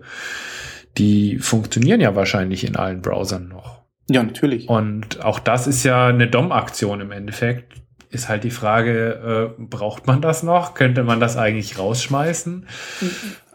[0.99, 3.83] die funktionieren ja wahrscheinlich in allen Browsern noch.
[4.09, 4.69] Ja, natürlich.
[4.69, 7.75] Und auch das ist ja eine DOM-Aktion im Endeffekt.
[8.11, 10.75] Ist halt die Frage, äh, braucht man das noch?
[10.75, 12.66] Könnte man das eigentlich rausschmeißen?
[13.01, 13.11] Mhm.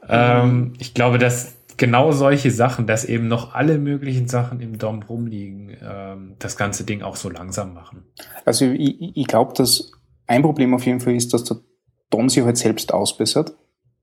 [0.10, 5.02] Ähm, ich glaube, dass genau solche Sachen, dass eben noch alle möglichen Sachen im DOM
[5.02, 8.06] rumliegen, ähm, das ganze Ding auch so langsam machen.
[8.46, 9.92] Also ich, ich glaube, dass
[10.28, 11.58] ein Problem auf jeden Fall ist, dass der
[12.12, 13.56] DOM sich halt selbst ausbessert.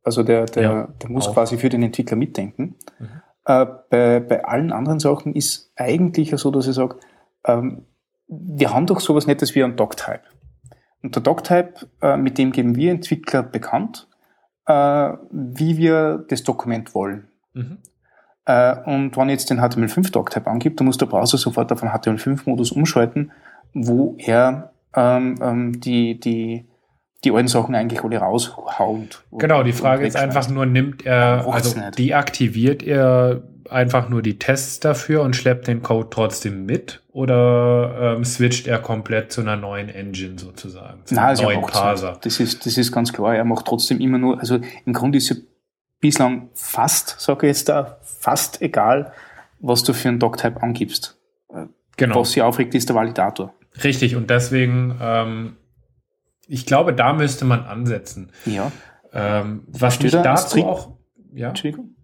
[0.03, 1.35] Also der, der, ja, der muss auch.
[1.35, 2.75] quasi für den Entwickler mitdenken.
[2.99, 3.09] Mhm.
[3.45, 6.97] Äh, bei, bei allen anderen Sachen ist eigentlich so, dass ich sage,
[7.45, 7.87] ähm,
[8.27, 10.23] wir haben doch sowas Nettes wie einen Doctype.
[11.05, 14.09] Und der Doctype, äh, mit dem geben wir Entwickler bekannt,
[14.67, 17.29] äh, wie wir das Dokument wollen.
[17.59, 17.79] Mhm.
[18.47, 22.73] Äh, und wenn jetzt den HTML5-Doctype angibt, dann muss der Browser sofort auf einen HTML5-Modus
[22.73, 23.31] umschalten,
[23.75, 26.67] wo er ähm, ähm, die, die,
[27.25, 29.25] die alten Sachen eigentlich alle raushaut.
[29.33, 34.81] Genau, die Frage ist einfach nur, nimmt er, also deaktiviert er einfach nur die Tests
[34.81, 39.91] dafür und schleppt den Code trotzdem mit oder ähm, switcht er komplett zu einer neuen
[39.91, 42.19] Engine sozusagen, zu Nein, einem also neuen Parser?
[42.23, 43.35] Das ist, das ist ganz klar.
[43.35, 45.37] Er macht trotzdem immer nur, also im Grunde ist er
[46.01, 49.13] bislang fast, sage ich jetzt da, fast egal,
[49.61, 51.19] was du für einen Doctype angibst.
[51.97, 52.21] Genau.
[52.21, 53.53] Was sie aufregt, ist der Validator.
[53.83, 55.57] Richtig, und deswegen, ähm,
[56.47, 58.31] ich glaube, da müsste man ansetzen.
[58.47, 58.73] Ja.
[59.13, 60.65] Ähm, was mich dazu String?
[60.65, 60.97] auch.
[61.33, 61.49] Ja.
[61.49, 61.97] Entschuldigung.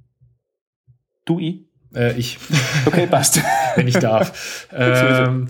[1.24, 1.64] Du, ich?
[1.94, 2.38] Äh, ich.
[2.87, 3.40] Okay, passt.
[3.76, 4.68] Wenn ich darf.
[4.72, 5.48] ähm,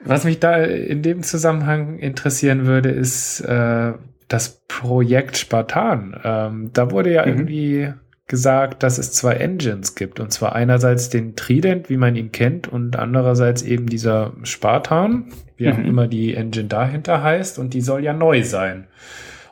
[0.00, 3.94] was mich da in dem Zusammenhang interessieren würde, ist, äh,
[4.28, 6.20] das Projekt Spartan.
[6.24, 7.32] Ähm, da wurde ja mhm.
[7.32, 7.92] irgendwie
[8.26, 10.18] gesagt, dass es zwei Engines gibt.
[10.18, 15.70] Und zwar einerseits den Trident, wie man ihn kennt, und andererseits eben dieser Spartan, wie
[15.70, 15.84] auch mhm.
[15.84, 17.58] immer die Engine dahinter heißt.
[17.58, 18.88] Und die soll ja neu sein.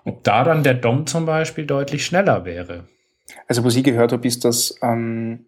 [0.04, 2.88] Ob da dann der DOM zum Beispiel deutlich schneller wäre.
[3.46, 5.46] Also was ich gehört habe, ist, dass, ähm,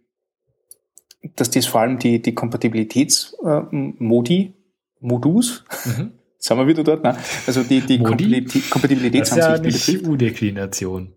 [1.35, 4.53] dass das vor allem die, die Kompatibilitätsmodi, äh,
[5.01, 6.13] Modus, mhm.
[6.47, 7.03] Sind wir wieder dort?
[7.03, 7.17] Nein.
[7.49, 11.13] Also die, die Kompatibilität, Kompatibilitätsansichten das ist ja eine U-Deklination.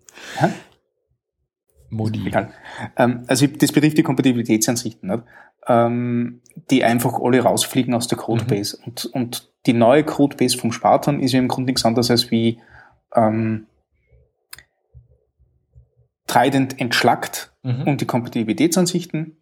[1.91, 2.25] Modi.
[2.25, 2.51] Egal.
[2.97, 5.23] Ähm, also das betrifft die Kompatibilitätsansichten, nicht?
[5.67, 8.77] Ähm, die einfach alle rausfliegen aus der Codebase.
[8.79, 8.87] Mhm.
[8.87, 12.59] Und, und die neue Codebase vom Spartan ist ja im Grunde nichts anderes als wie
[13.13, 13.67] ähm,
[16.25, 17.83] Trident entschlackt mhm.
[17.83, 19.37] und die Kompatibilitätsansichten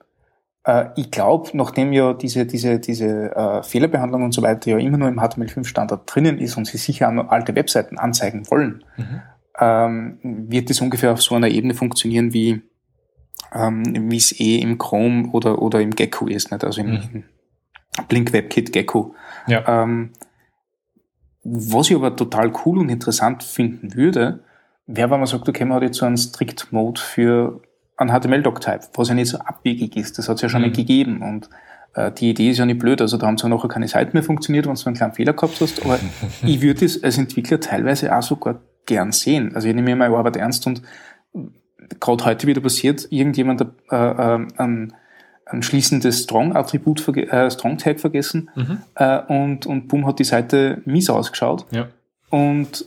[0.95, 5.07] ich glaube, nachdem ja diese, diese, diese äh, Fehlerbehandlung und so weiter ja immer nur
[5.07, 9.21] im HTML5-Standard drinnen ist und sie sicher auch alte Webseiten anzeigen wollen, mhm.
[9.59, 10.17] ähm,
[10.49, 12.61] wird es ungefähr auf so einer Ebene funktionieren, wie
[13.53, 16.63] ähm, es eh im Chrome oder, oder im Gecko ist, nicht?
[16.63, 17.23] also im, mhm.
[18.07, 19.15] Blink WebKit Gecko.
[19.47, 19.83] Ja.
[19.83, 20.11] Ähm,
[21.43, 24.43] was ich aber total cool und interessant finden würde,
[24.85, 27.61] wäre, wenn man sagt, okay, man hat jetzt so einen Strict Mode für
[27.97, 30.17] ein HTML-Doc-Type, was ja nicht so abwegig ist.
[30.17, 30.67] Das hat es ja schon mhm.
[30.67, 31.49] mal gegeben und
[31.95, 33.01] äh, die Idee ist ja nicht blöd.
[33.01, 35.59] Also da haben zwar nachher keine Seiten mehr funktioniert, wenn du einen kleinen Fehler gehabt
[35.59, 35.99] hast, aber
[36.43, 39.53] ich würde es als Entwickler teilweise auch sogar gern sehen.
[39.55, 40.81] Also ich nehme meine Arbeit ernst und
[41.99, 44.93] gerade heute wieder passiert, irgendjemand äh, äh, ein,
[45.45, 48.79] ein schließendes Strong-Attribut, äh, Strong-Tag vergessen mhm.
[48.95, 51.65] äh, und, und boom, hat die Seite mies ausgeschaut.
[51.71, 51.87] Ja.
[52.29, 52.85] Und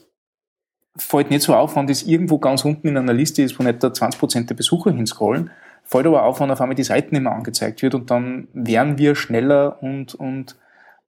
[0.96, 3.82] fällt nicht so auf, wenn das irgendwo ganz unten in einer Liste ist, wo nicht
[3.82, 5.50] da 20% der Besucher hinscrollen,
[5.84, 8.98] fällt aber auf, wenn auf einmal die Seiten nicht mehr angezeigt wird und dann wären
[8.98, 10.56] wir schneller und, und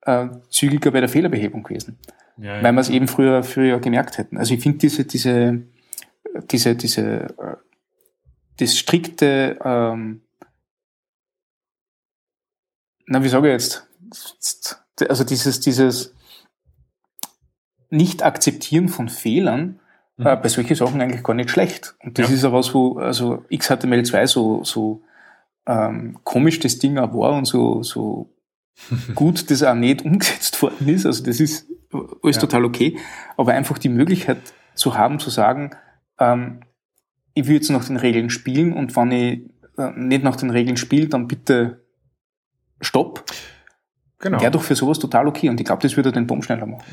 [0.03, 1.99] äh, zügiger bei der Fehlerbehebung gewesen.
[2.37, 2.62] Ja, ja.
[2.62, 4.38] Weil wir es eben früher, früher gemerkt hätten.
[4.38, 5.62] Also ich finde diese, diese,
[6.51, 7.57] diese, diese, äh,
[8.59, 10.23] das strikte, ähm,
[13.07, 13.87] na, wie sage ich jetzt?
[15.09, 16.14] Also dieses, dieses
[17.92, 19.81] Nicht-Akzeptieren von Fehlern
[20.16, 20.26] mhm.
[20.26, 21.94] äh, bei solchen Sachen eigentlich gar nicht schlecht.
[22.02, 22.35] Und das ja.
[22.35, 25.02] ist ja was, wo, also XHTML2 so, so
[25.66, 28.35] ähm, komisch das Ding auch war und so, so
[29.14, 31.07] gut das auch nicht umgesetzt worden ist.
[31.07, 31.68] Also das ist
[32.22, 32.40] alles ja.
[32.40, 32.98] total okay.
[33.37, 34.38] Aber einfach die Möglichkeit
[34.74, 35.72] zu haben, zu sagen,
[36.18, 36.61] ähm,
[37.35, 39.40] ich will jetzt nach den Regeln spielen und wenn ich
[39.78, 41.83] äh, nicht nach den Regeln spiele, dann bitte
[42.81, 43.24] stopp.
[44.18, 44.40] Genau.
[44.40, 45.48] Wäre doch für sowas total okay.
[45.48, 46.85] Und ich glaube, das würde den Baum schneller machen.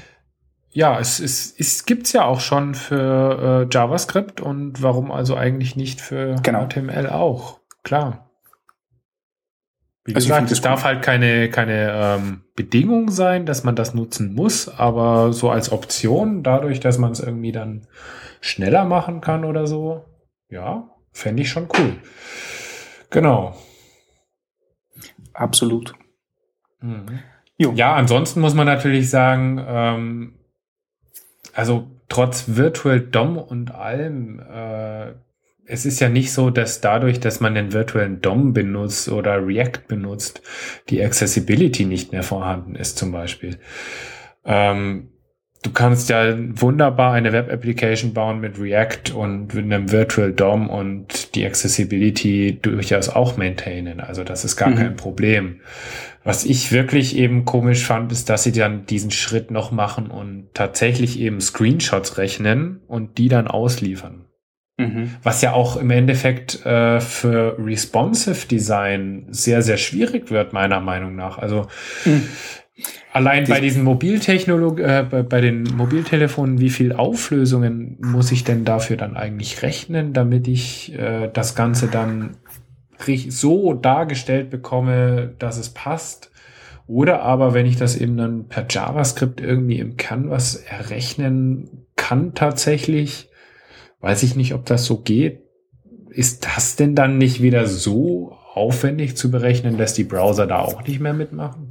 [0.72, 5.76] Ja, es, es, es gibt's ja auch schon für äh, JavaScript und warum also eigentlich
[5.76, 6.68] nicht für genau.
[6.68, 7.60] HTML auch?
[7.84, 8.30] Klar.
[10.06, 14.34] Wie also gesagt, es darf halt keine, keine ähm, Bedingung sein, dass man das nutzen
[14.34, 17.88] muss, aber so als Option, dadurch, dass man es irgendwie dann
[18.42, 20.06] schneller machen kann oder so,
[20.50, 21.98] ja, fände ich schon cool.
[23.10, 23.56] Genau.
[25.34, 25.94] Absolut.
[26.82, 27.20] Mhm.
[27.58, 30.39] Ja, ansonsten muss man natürlich sagen, ähm,
[31.60, 35.12] also trotz Virtual DOM und allem, äh,
[35.66, 39.82] es ist ja nicht so, dass dadurch, dass man den virtuellen DOM benutzt oder React
[39.90, 40.42] benutzt,
[40.88, 43.58] die Accessibility nicht mehr vorhanden ist zum Beispiel.
[44.46, 45.10] Ähm,
[45.62, 51.36] du kannst ja wunderbar eine Web-Application bauen mit React und mit einem Virtual DOM und
[51.36, 54.00] die Accessibility durchaus auch maintainen.
[54.00, 54.76] Also das ist gar mhm.
[54.76, 55.60] kein Problem.
[56.30, 60.50] Was ich wirklich eben komisch fand, ist, dass sie dann diesen Schritt noch machen und
[60.54, 64.26] tatsächlich eben Screenshots rechnen und die dann ausliefern.
[64.78, 65.16] Mhm.
[65.24, 71.16] Was ja auch im Endeffekt äh, für responsive Design sehr, sehr schwierig wird, meiner Meinung
[71.16, 71.40] nach.
[71.40, 71.66] Also
[72.06, 72.22] mhm.
[73.12, 78.44] allein Die bei diesen Mobiltechnolog äh, bei, bei den Mobiltelefonen, wie viel Auflösungen muss ich
[78.44, 82.38] denn dafür dann eigentlich rechnen, damit ich äh, das Ganze dann
[83.30, 86.32] so dargestellt bekomme, dass es passt?
[86.88, 93.30] Oder aber, wenn ich das eben dann per JavaScript irgendwie im Canvas errechnen kann tatsächlich,
[94.02, 95.42] Weiß ich nicht, ob das so geht.
[96.10, 100.86] Ist das denn dann nicht wieder so aufwendig zu berechnen, dass die Browser da auch
[100.88, 101.68] nicht mehr mitmachen?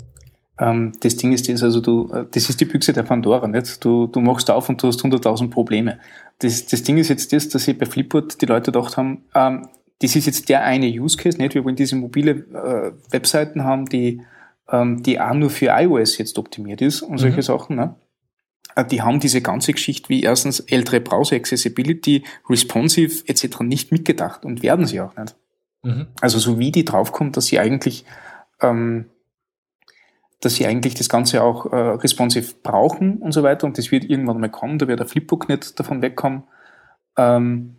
[0.58, 3.84] Ähm, das Ding ist das, also du, äh, das ist die Büchse der Pandora, nicht?
[3.84, 5.98] Du, du machst auf und du hast 100.000 Probleme.
[6.40, 9.68] Das, das Ding ist jetzt das, dass sie bei Flipboard die Leute gedacht haben, ähm,
[10.00, 11.54] das ist jetzt der eine Use Case, nicht?
[11.54, 14.22] Wir wollen diese mobile äh, Webseiten haben, die,
[14.68, 17.42] ähm, die auch nur für iOS jetzt optimiert ist und solche mhm.
[17.42, 17.94] Sachen, ne?
[18.76, 23.60] Äh, die haben diese ganze Geschichte wie erstens ältere Browser Accessibility, responsive etc.
[23.60, 25.34] nicht mitgedacht und werden sie auch nicht.
[25.82, 26.06] Mhm.
[26.20, 28.04] Also so wie die draufkommt, dass sie eigentlich
[28.60, 29.06] ähm,
[30.40, 34.04] dass sie eigentlich das Ganze auch äh, responsive brauchen und so weiter und das wird
[34.04, 36.44] irgendwann mal kommen, da wird der Flipbook nicht davon wegkommen,
[37.16, 37.77] ähm,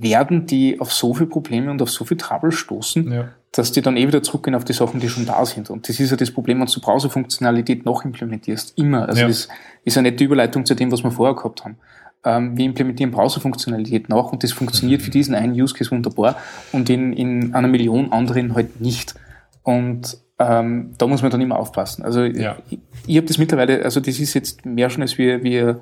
[0.00, 3.82] werden die auf so viele Probleme und auf so viel Trouble stoßen, ja dass die
[3.82, 5.70] dann eh wieder zurückgehen auf die Sachen, die schon da sind.
[5.70, 8.76] Und das ist ja das Problem, wenn du Browser-Funktionalität noch implementierst.
[8.76, 9.08] Immer.
[9.08, 9.28] Also ja.
[9.28, 9.48] das
[9.84, 11.78] ist ja nicht die Überleitung zu dem, was wir vorher gehabt haben.
[12.24, 16.36] Ähm, wir implementieren Browser-Funktionalität nach und das funktioniert für diesen einen Use Case wunderbar
[16.72, 19.14] und in, in einer Million anderen halt nicht.
[19.62, 22.04] Und ähm, da muss man dann immer aufpassen.
[22.04, 22.58] Also ja.
[22.68, 25.74] ich, ich habe das mittlerweile, also das ist jetzt mehr schon als wie, wie,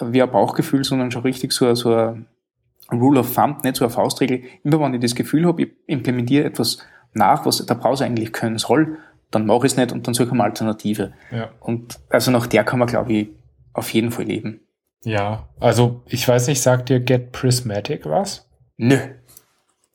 [0.00, 2.26] wie ein Bauchgefühl, sondern schon richtig so, so ein
[3.00, 4.42] Rule of Thumb, nicht so eine Faustregel.
[4.64, 6.78] Immer wenn ich das Gefühl habe, ich implementiere etwas
[7.14, 8.98] nach, was der Browser eigentlich können soll,
[9.30, 11.12] dann mache ich es nicht und dann suche ich eine Alternative.
[11.30, 11.50] Ja.
[11.60, 13.28] Und also nach der kann man, glaube ich,
[13.72, 14.60] auf jeden Fall leben.
[15.04, 18.48] Ja, also ich weiß nicht, sagt dir Get Prismatic was?
[18.76, 18.98] Nö.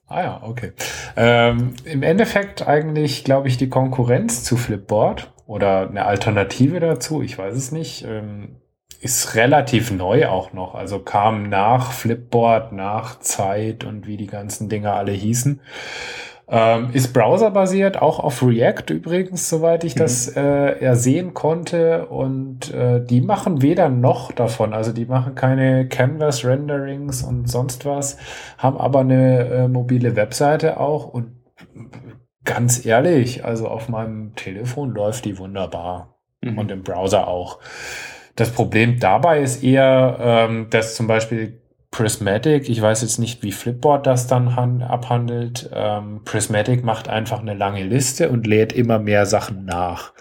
[0.08, 0.72] Ah ja, okay.
[1.16, 7.38] Ähm, Im Endeffekt eigentlich, glaube ich, die Konkurrenz zu Flipboard oder eine Alternative dazu, ich
[7.38, 8.58] weiß es nicht, ähm,
[9.02, 10.76] ist relativ neu auch noch.
[10.76, 15.60] Also kam nach Flipboard, nach Zeit und wie die ganzen Dinger alle hießen.
[16.50, 20.00] Ähm, ist browserbasiert, auch auf React übrigens, soweit ich mhm.
[20.00, 22.08] das äh, ersehen konnte.
[22.08, 24.74] Und äh, die machen weder noch davon.
[24.74, 28.18] Also die machen keine Canvas-Renderings und sonst was,
[28.58, 31.08] haben aber eine äh, mobile Webseite auch.
[31.08, 31.34] Und
[32.46, 36.16] ganz ehrlich, also auf meinem Telefon läuft die wunderbar.
[36.42, 36.58] Mhm.
[36.58, 37.60] Und im Browser auch.
[38.38, 41.60] Das Problem dabei ist eher, ähm, dass zum Beispiel
[41.90, 44.50] Prismatic, ich weiß jetzt nicht, wie Flipboard das dann
[44.84, 45.70] abhandelt.
[45.74, 50.14] Ähm, Prismatic macht einfach eine lange Liste und lädt immer mehr Sachen nach.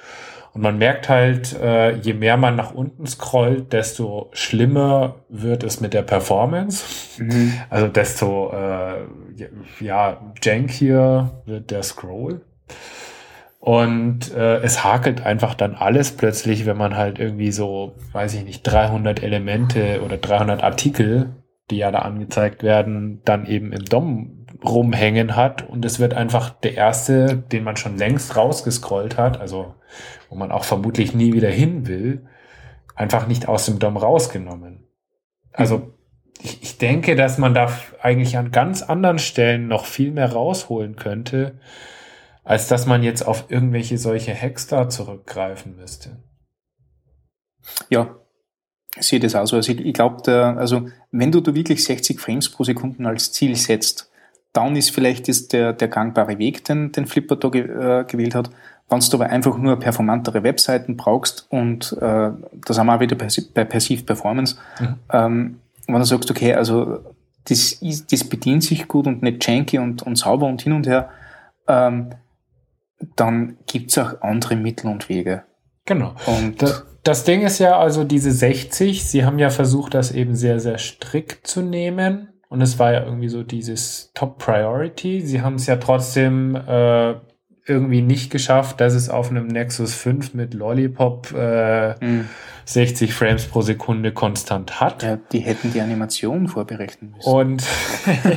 [0.54, 5.82] Und man merkt halt, äh, je mehr man nach unten scrollt, desto schlimmer wird es
[5.82, 6.84] mit der Performance.
[7.18, 7.52] Mhm.
[7.68, 9.04] Also desto äh,
[9.84, 12.40] ja, jankier wird der Scroll.
[13.66, 18.44] Und äh, es hakelt einfach dann alles plötzlich, wenn man halt irgendwie so, weiß ich
[18.44, 21.34] nicht, 300 Elemente oder 300 Artikel,
[21.68, 25.68] die ja da angezeigt werden, dann eben im DOM rumhängen hat.
[25.68, 29.74] Und es wird einfach der erste, den man schon längst rausgescrollt hat, also
[30.30, 32.24] wo man auch vermutlich nie wieder hin will,
[32.94, 34.86] einfach nicht aus dem DOM rausgenommen.
[35.52, 35.92] Also
[36.40, 37.68] ich, ich denke, dass man da
[38.00, 41.58] eigentlich an ganz anderen Stellen noch viel mehr rausholen könnte,
[42.46, 46.16] als dass man jetzt auf irgendwelche solche Hacks da zurückgreifen müsste.
[47.90, 48.14] Ja,
[48.96, 49.56] ich sehe das auch so.
[49.56, 53.56] Also ich, ich glaube, also wenn du da wirklich 60 Frames pro Sekunde als Ziel
[53.56, 54.10] setzt,
[54.52, 58.36] dann ist vielleicht ist der, der gangbare Weg, den, den Flipper da ge, äh, gewählt
[58.36, 58.48] hat.
[58.88, 62.30] Wenn du aber einfach nur performantere Webseiten brauchst und äh,
[62.64, 64.94] das haben wir auch wieder bei Perceived Performance, mhm.
[65.12, 67.00] ähm, wenn du sagst, okay, also
[67.48, 70.86] das, ist, das bedient sich gut und nicht janky und, und sauber und hin und
[70.86, 71.10] her,
[71.66, 72.10] ähm,
[73.16, 75.44] dann gibt's auch andere Mittel und Wege.
[75.84, 76.14] Genau.
[76.26, 80.34] Und das, das Ding ist ja also diese 60, sie haben ja versucht, das eben
[80.34, 82.28] sehr, sehr strikt zu nehmen.
[82.48, 85.20] Und es war ja irgendwie so dieses Top Priority.
[85.20, 87.14] Sie haben es ja trotzdem äh,
[87.66, 92.28] irgendwie nicht geschafft, dass es auf einem Nexus 5 mit Lollipop äh, mhm.
[92.64, 95.02] 60 Frames pro Sekunde konstant hat.
[95.02, 97.28] Ja, die hätten die Animation vorberechnen müssen.
[97.28, 97.64] Und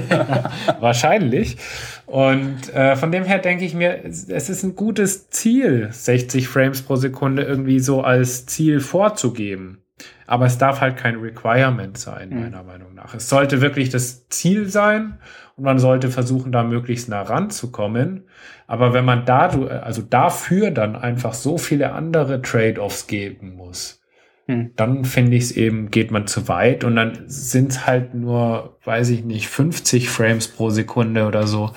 [0.79, 1.57] wahrscheinlich.
[2.05, 6.81] Und äh, von dem her denke ich mir, es ist ein gutes Ziel, 60 Frames
[6.81, 9.83] pro Sekunde irgendwie so als Ziel vorzugeben.
[10.27, 12.41] Aber es darf halt kein Requirement sein, mhm.
[12.41, 13.15] meiner Meinung nach.
[13.15, 15.17] Es sollte wirklich das Ziel sein
[15.59, 18.23] und man sollte versuchen, da möglichst nah ranzukommen.
[18.65, 24.01] Aber wenn man da, also dafür dann einfach so viele andere Trade-offs geben muss,
[24.45, 24.71] hm.
[24.77, 28.77] dann finde ich es eben, geht man zu weit und dann sind es halt nur,
[28.85, 31.71] weiß ich nicht, 50 Frames pro Sekunde oder so.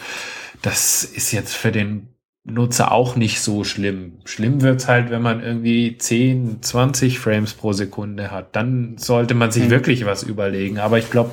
[0.62, 2.06] Das ist jetzt für den
[2.44, 4.20] Nutzer auch nicht so schlimm.
[4.26, 8.54] Schlimm wird's halt, wenn man irgendwie 10, 20 Frames pro Sekunde hat.
[8.54, 9.70] Dann sollte man sich mhm.
[9.70, 10.78] wirklich was überlegen.
[10.78, 11.32] Aber ich glaube,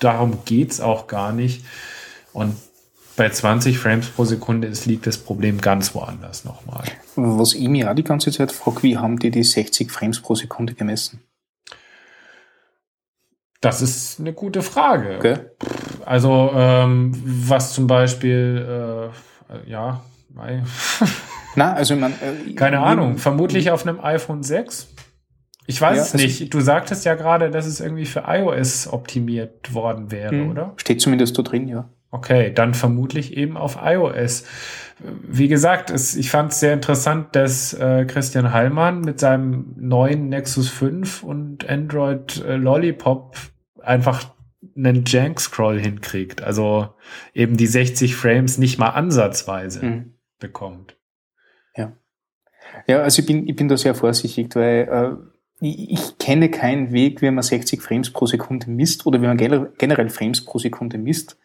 [0.00, 1.64] darum geht's auch gar nicht.
[2.32, 2.56] Und
[3.16, 6.84] bei 20 Frames pro Sekunde ist, liegt das Problem ganz woanders nochmal.
[7.16, 10.34] Was ich mir auch die ganze Zeit frage, wie haben die die 60 Frames pro
[10.34, 11.20] Sekunde gemessen?
[13.60, 15.16] Das ist eine gute Frage.
[15.18, 15.38] Okay.
[16.06, 19.10] Also, ähm, was zum Beispiel,
[19.52, 20.02] äh, ja,
[21.56, 24.88] Na, also man, äh, Keine Ahnung, vermutlich auf einem iPhone 6.
[25.68, 26.52] Ich weiß ja, es nicht.
[26.52, 30.50] Du sagtest ja gerade, dass es irgendwie für iOS optimiert worden wäre, mhm.
[30.50, 30.74] oder?
[30.76, 31.88] Steht zumindest da drin, ja.
[32.10, 34.44] Okay, dann vermutlich eben auf iOS.
[34.98, 40.30] Wie gesagt, es, ich fand es sehr interessant, dass äh, Christian Hallmann mit seinem neuen
[40.30, 43.36] Nexus 5 und Android äh, Lollipop
[43.82, 44.34] einfach
[44.74, 46.42] einen Jank-Scroll hinkriegt.
[46.42, 46.88] Also
[47.34, 49.84] eben die 60 Frames nicht mal ansatzweise.
[49.84, 50.96] Mhm bekommt.
[51.76, 51.92] Ja.
[52.86, 57.20] Ja, also ich bin, ich bin da sehr vorsichtig, weil äh, ich, kenne keinen Weg,
[57.22, 61.36] wie man 60 Frames pro Sekunde misst oder wie man generell Frames pro Sekunde misst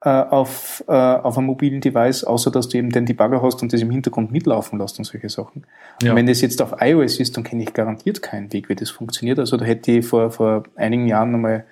[0.00, 3.72] äh, auf, äh, auf einem mobilen Device, außer dass du eben den Debugger hast und
[3.72, 5.66] das im Hintergrund mitlaufen lässt und solche Sachen.
[6.02, 6.10] Ja.
[6.10, 8.90] Und wenn das jetzt auf iOS ist, dann kenne ich garantiert keinen Weg, wie das
[8.90, 9.38] funktioniert.
[9.38, 11.64] Also da hätte ich vor, vor einigen Jahren nochmal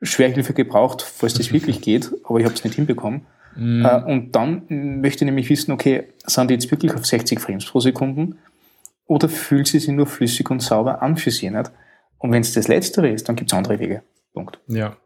[0.00, 3.22] Schwerhilfe gebraucht, falls das wirklich geht, aber ich habe es nicht hinbekommen.
[3.56, 3.84] Mhm.
[3.84, 4.62] Äh, und dann
[5.00, 8.36] möchte ich nämlich wissen, okay, sind die jetzt wirklich auf 60 Frames pro Sekunde
[9.06, 11.70] oder fühlt sie sich nur flüssig und sauber an für sie nicht?
[12.18, 14.02] Und wenn es das Letztere ist, dann gibt es andere Wege.
[14.32, 14.58] Punkt.
[14.66, 14.96] Ja.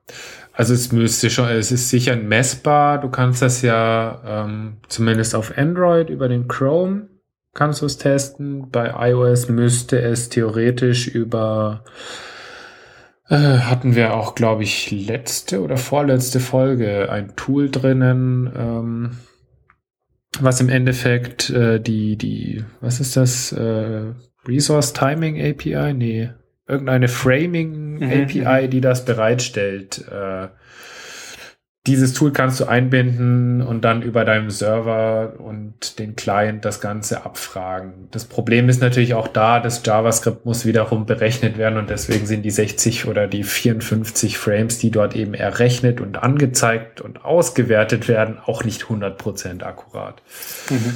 [0.53, 3.01] Also es müsste schon, es ist sicher messbar.
[3.01, 7.09] Du kannst das ja ähm, zumindest auf Android über den Chrome
[7.55, 8.70] kannst du es testen.
[8.70, 11.84] Bei iOS müsste es theoretisch über
[13.28, 19.11] äh, hatten wir auch, glaube ich, letzte oder vorletzte Folge ein Tool drinnen, ähm,
[20.39, 23.53] was im Endeffekt äh, die, die, was ist das?
[23.53, 24.12] Äh,
[24.47, 25.93] Resource Timing API?
[25.93, 26.31] Nee,
[26.66, 28.03] irgendeine Framing mhm.
[28.03, 30.49] API, die das bereitstellt, äh,
[31.91, 37.24] dieses Tool kannst du einbinden und dann über deinem Server und den Client das Ganze
[37.24, 38.07] abfragen.
[38.12, 42.43] Das Problem ist natürlich auch da, das JavaScript muss wiederum berechnet werden und deswegen sind
[42.43, 48.38] die 60 oder die 54 Frames, die dort eben errechnet und angezeigt und ausgewertet werden,
[48.38, 50.22] auch nicht 100% akkurat.
[50.70, 50.95] Mhm.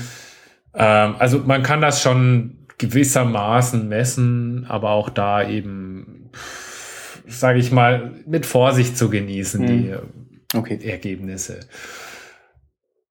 [0.74, 6.30] Ähm, also man kann das schon gewissermaßen messen, aber auch da eben
[7.26, 9.66] sage ich mal, mit Vorsicht zu genießen, mhm.
[9.66, 9.94] die
[10.54, 10.78] okay.
[10.82, 11.60] Ergebnisse.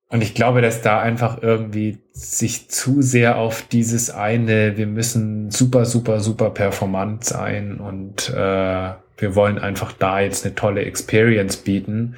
[0.10, 5.50] Und ich glaube, dass da einfach irgendwie sich zu sehr auf dieses eine, wir müssen
[5.50, 11.58] super, super, super performant sein und äh, wir wollen einfach da jetzt eine tolle Experience
[11.58, 12.16] bieten,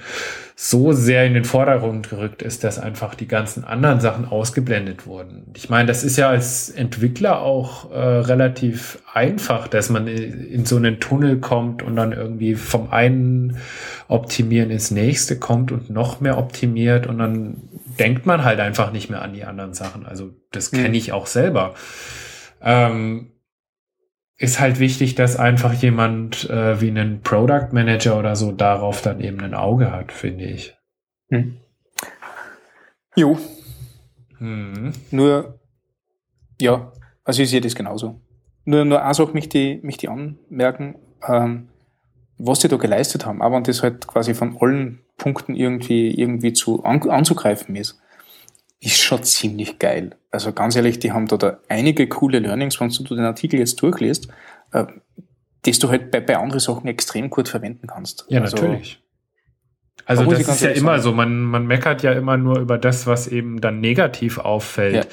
[0.57, 5.51] so sehr in den Vordergrund gerückt ist, dass einfach die ganzen anderen Sachen ausgeblendet wurden.
[5.53, 10.77] Ich meine, das ist ja als Entwickler auch äh, relativ einfach, dass man in so
[10.77, 13.57] einen Tunnel kommt und dann irgendwie vom einen
[14.07, 17.57] Optimieren ins nächste kommt und noch mehr optimiert und dann
[17.99, 20.05] denkt man halt einfach nicht mehr an die anderen Sachen.
[20.05, 20.95] Also das kenne mhm.
[20.95, 21.73] ich auch selber.
[22.61, 23.31] Ähm,
[24.37, 29.21] ist halt wichtig, dass einfach jemand äh, wie ein Product Manager oder so darauf dann
[29.21, 30.75] eben ein Auge hat, finde ich.
[31.29, 31.57] Hm.
[33.15, 33.37] Jo.
[34.37, 34.91] Hm.
[35.11, 35.59] Nur,
[36.59, 36.91] ja,
[37.23, 38.19] also ich sehe das genauso.
[38.65, 40.95] Nur, nur eine Sache möchte ich, möchte ich anmerken,
[41.27, 41.69] ähm,
[42.37, 46.51] was sie da geleistet haben, aber wenn das halt quasi von allen Punkten irgendwie, irgendwie
[46.51, 48.01] zu an, anzugreifen ist
[48.79, 50.15] ist schon ziemlich geil.
[50.31, 53.81] Also ganz ehrlich, die haben da, da einige coole Learnings, wenn du den Artikel jetzt
[53.81, 54.27] durchliest,
[54.73, 54.85] äh,
[55.63, 58.25] das du halt bei, bei anderen Sachen extrem gut verwenden kannst.
[58.29, 59.01] Ja, also, natürlich.
[60.05, 61.01] Also das ist ja immer sagen.
[61.01, 65.03] so, man, man meckert ja immer nur über das, was eben dann negativ auffällt ja.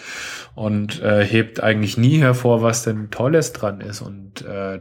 [0.54, 4.02] und äh, hebt eigentlich nie hervor, was denn Tolles dran ist.
[4.02, 4.80] Und äh,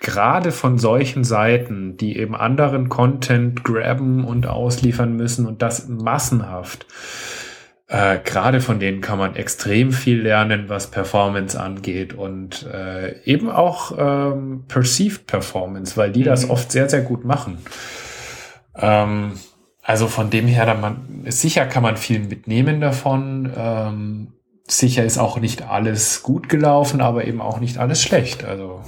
[0.00, 6.86] gerade von solchen Seiten, die eben anderen Content graben und ausliefern müssen und das massenhaft,
[7.88, 13.50] äh, gerade von denen kann man extrem viel lernen, was Performance angeht und äh, eben
[13.50, 16.24] auch ähm, Perceived Performance, weil die mhm.
[16.24, 17.58] das oft sehr, sehr gut machen.
[18.76, 19.32] Ähm,
[19.82, 23.52] also von dem her, da man, sicher kann man viel mitnehmen davon.
[23.54, 24.32] Ähm,
[24.66, 28.44] sicher ist auch nicht alles gut gelaufen, aber eben auch nicht alles schlecht.
[28.44, 28.82] Also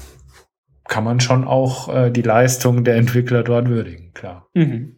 [0.89, 4.49] kann man schon auch äh, die Leistung der Entwickler dort würdigen, klar.
[4.55, 4.97] Mhm.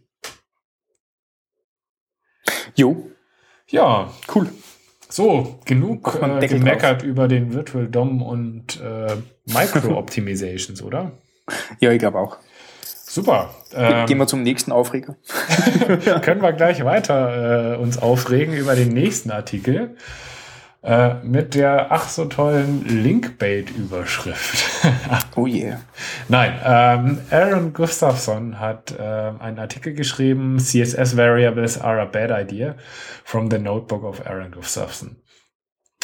[2.77, 3.11] Jo,
[3.71, 4.49] ja, cool.
[5.09, 7.09] So, genug äh, gemeckert drauf.
[7.09, 9.17] über den Virtual DOM und äh,
[9.47, 11.13] Micro-Optimizations, oder?
[11.81, 12.37] Ja, ich glaube auch.
[12.83, 13.55] Super.
[13.75, 15.17] Ähm, Gehen wir zum nächsten Aufreger.
[16.23, 19.97] können wir gleich weiter äh, uns aufregen über den nächsten Artikel.
[20.81, 24.65] Äh, mit der ach so tollen Linkbait-Überschrift.
[25.37, 25.81] oh yeah.
[26.29, 32.77] Nein, ähm, Aaron Gustafsson hat äh, einen Artikel geschrieben, CSS Variables are a bad idea,
[33.25, 35.17] from the notebook of Aaron Gustafsson.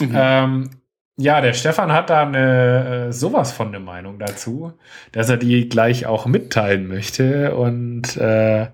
[0.00, 0.12] Mhm.
[0.12, 0.70] Ähm,
[1.16, 4.72] ja, der Stefan hat da eine, äh, sowas von eine Meinung dazu,
[5.12, 7.54] dass er die gleich auch mitteilen möchte.
[7.54, 8.66] Und äh,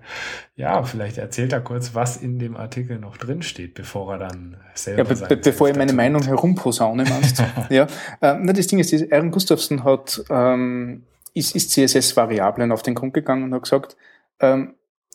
[0.55, 4.57] ja, vielleicht erzählt er kurz, was in dem Artikel noch drin steht, bevor er dann
[4.73, 7.83] selber ja, be Bevor ich meine Meinung herumposaune, meinst Ja,
[8.21, 11.03] äh, na, das Ding ist, Aaron Gustafsson hat, ähm,
[11.35, 13.97] ist, ist CSS-Variablen auf den Grund gegangen und hat gesagt,
[14.39, 14.73] ähm,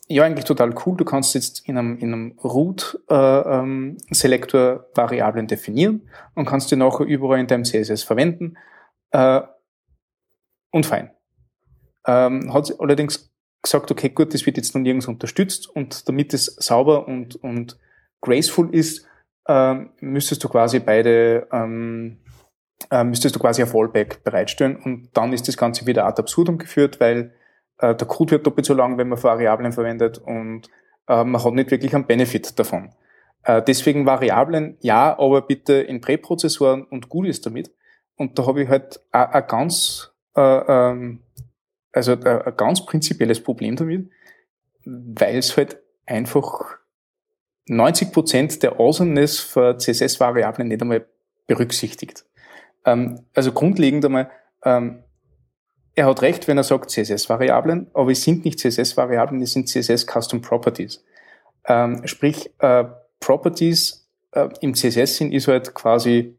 [0.09, 0.97] ja, eigentlich total cool.
[0.97, 6.77] Du kannst jetzt in einem, in einem Root-Selektor äh, ähm, Variablen definieren und kannst die
[6.77, 8.57] nachher überall in deinem CSS verwenden.
[9.11, 9.41] Äh,
[10.71, 11.11] und fein.
[12.07, 13.33] Ähm, hat allerdings
[13.63, 17.79] gesagt, okay, gut, das wird jetzt noch nirgends unterstützt und damit es sauber und, und
[18.21, 19.07] graceful ist,
[19.49, 22.19] ähm, müsstest du quasi beide, ähm,
[22.91, 26.59] äh, müsstest du quasi ein Fallback bereitstellen und dann ist das Ganze wieder ad absurdum
[26.59, 27.33] geführt, weil
[27.79, 30.69] äh, der Code wird doppelt so lang, wenn man Variablen verwendet und
[31.09, 32.91] äh, man hat nicht wirklich einen Benefit davon.
[33.45, 37.71] Äh, deswegen Variablen, ja, aber bitte in Präprozessoren und gut ist damit.
[38.17, 41.21] Und da habe ich halt ein ganz, äh, ähm,
[41.93, 44.11] also ein ganz prinzipielles Problem damit,
[44.85, 46.79] weil es halt einfach
[47.67, 51.07] 90 Prozent der Awesomeness für CSS-Variablen nicht einmal
[51.47, 52.25] berücksichtigt.
[52.85, 54.31] Ähm, also grundlegend einmal,
[54.65, 55.03] ähm,
[55.97, 60.43] er hat recht, wenn er sagt CSS-Variablen, aber es sind nicht CSS-Variablen, es sind CSS-Custom
[60.43, 61.03] Properties.
[61.67, 62.85] Ähm, sprich, äh,
[63.19, 66.37] Properties äh, im CSS sind ist halt quasi,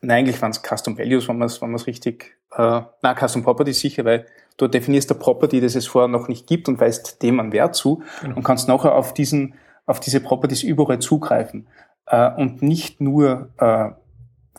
[0.00, 3.78] nein, eigentlich waren es Custom Values, wenn man es wenn richtig, äh, na Custom Properties
[3.78, 7.40] sicher, weil du definierst eine Property, das es vorher noch nicht gibt und weist dem
[7.40, 8.36] einen Wert zu genau.
[8.36, 9.54] und kannst nachher auf diesen,
[9.84, 11.68] auf diese Properties überall zugreifen.
[12.06, 13.90] Äh, und nicht nur, äh,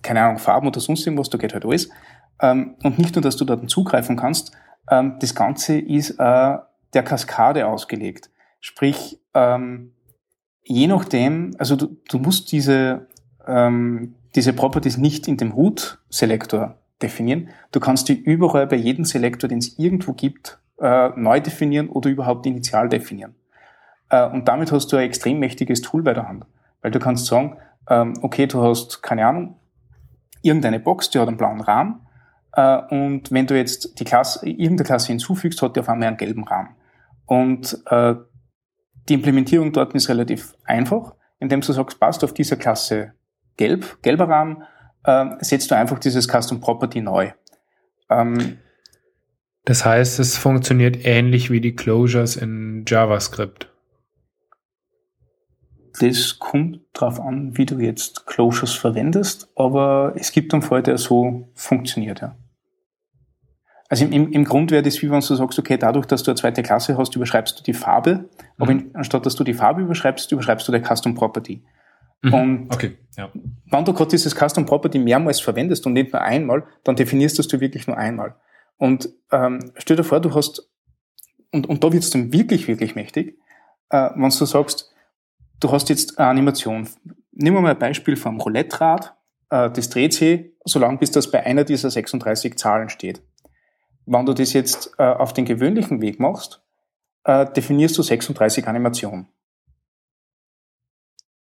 [0.03, 1.89] keine Ahnung, Farben oder sonst irgendwas, da geht halt alles,
[2.51, 4.51] und nicht nur, dass du dort zugreifen kannst,
[4.89, 6.57] ähm, das Ganze ist äh,
[6.93, 8.29] der Kaskade ausgelegt.
[8.59, 9.93] Sprich, ähm,
[10.63, 13.07] je nachdem, also du, du musst diese,
[13.47, 17.49] ähm, diese Properties nicht in dem Root-Selektor definieren.
[17.71, 22.09] Du kannst die überall bei jedem Selektor, den es irgendwo gibt, äh, neu definieren oder
[22.09, 23.35] überhaupt initial definieren.
[24.09, 26.45] Äh, und damit hast du ein extrem mächtiges Tool bei der Hand.
[26.81, 27.57] Weil du kannst sagen,
[27.89, 29.55] ähm, okay, du hast, keine Ahnung,
[30.41, 32.02] irgendeine Box, die hat einen blauen Rahmen
[32.55, 36.43] und wenn du jetzt die Klasse, irgendeine Klasse hinzufügst, hat die auf einmal einen gelben
[36.43, 36.75] Rahmen.
[37.25, 38.15] Und äh,
[39.09, 43.13] die Implementierung dort ist relativ einfach, indem du sagst, passt auf dieser Klasse
[43.57, 44.63] gelb, gelber Rahmen,
[45.03, 47.31] äh, setzt du einfach dieses Custom Property neu.
[48.09, 48.59] Ähm,
[49.65, 53.69] das heißt, es funktioniert ähnlich wie die Closures in JavaScript.
[55.99, 60.97] Das kommt drauf an, wie du jetzt Closures verwendest, aber es gibt einen Fall, der
[60.97, 62.35] so funktioniert, ja.
[63.93, 66.35] Also im, im Grund wäre das wie wenn du sagst, okay, dadurch, dass du eine
[66.35, 68.27] zweite Klasse hast, überschreibst du die Farbe,
[68.57, 68.89] aber mhm.
[68.95, 71.63] anstatt dass du die Farbe überschreibst, überschreibst du der Custom Property.
[72.23, 72.33] Mhm.
[72.33, 73.29] Und okay, ja.
[73.69, 77.43] wenn du gerade dieses Custom Property mehrmals verwendest und nicht nur einmal, dann definierst du
[77.43, 78.33] es wirklich nur einmal.
[78.77, 80.67] Und ähm, stell dir vor, du hast,
[81.51, 83.37] und, und da wird es dann wirklich, wirklich mächtig,
[83.91, 84.91] äh, wenn du sagst,
[85.59, 86.89] du hast jetzt eine Animation.
[87.31, 89.13] Nehmen wir mal ein Beispiel vom Roulette-Rad.
[89.51, 93.21] Äh, das dreht sich, solange bis das bei einer dieser 36 Zahlen steht.
[94.05, 96.61] Wenn du das jetzt äh, auf den gewöhnlichen Weg machst,
[97.23, 99.27] äh, definierst du 36 Animationen.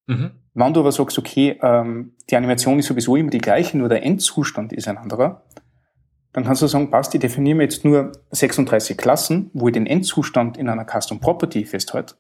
[0.07, 0.33] Mhm.
[0.55, 4.05] Wenn du aber sagst, okay, ähm, die Animation ist sowieso immer die gleiche, nur der
[4.05, 5.45] Endzustand ist ein anderer,
[6.33, 9.87] dann kannst du sagen, passt, ich definiere mir jetzt nur 36 Klassen, wo ich den
[9.87, 12.15] Endzustand in einer Custom Property festhalte.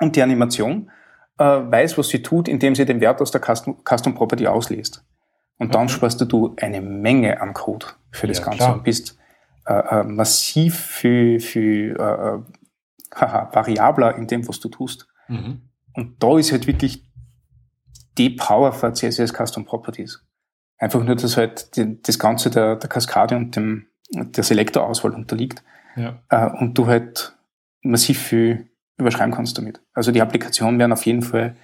[0.00, 0.90] Und die Animation
[1.38, 5.04] äh, weiß, was sie tut, indem sie den Wert aus der Custom, Custom Property ausliest.
[5.58, 8.74] Und dann sparst du eine Menge an Code für das ja, Ganze klar.
[8.74, 9.17] und bist
[9.68, 12.42] äh, äh, massiv für, für äh, äh
[13.14, 15.06] haha, variabler in dem, was du tust.
[15.28, 15.62] Mhm.
[15.92, 17.04] Und da ist halt wirklich
[18.16, 20.24] die Power für CSS Custom Properties.
[20.78, 25.62] Einfach nur, dass halt die, das Ganze der, der Kaskade und dem, der Selektorauswahl unterliegt.
[25.96, 26.22] Ja.
[26.28, 27.36] Äh, und du halt
[27.82, 29.80] massiv viel überschreiben kannst damit.
[29.92, 31.56] Also die Applikationen werden auf jeden Fall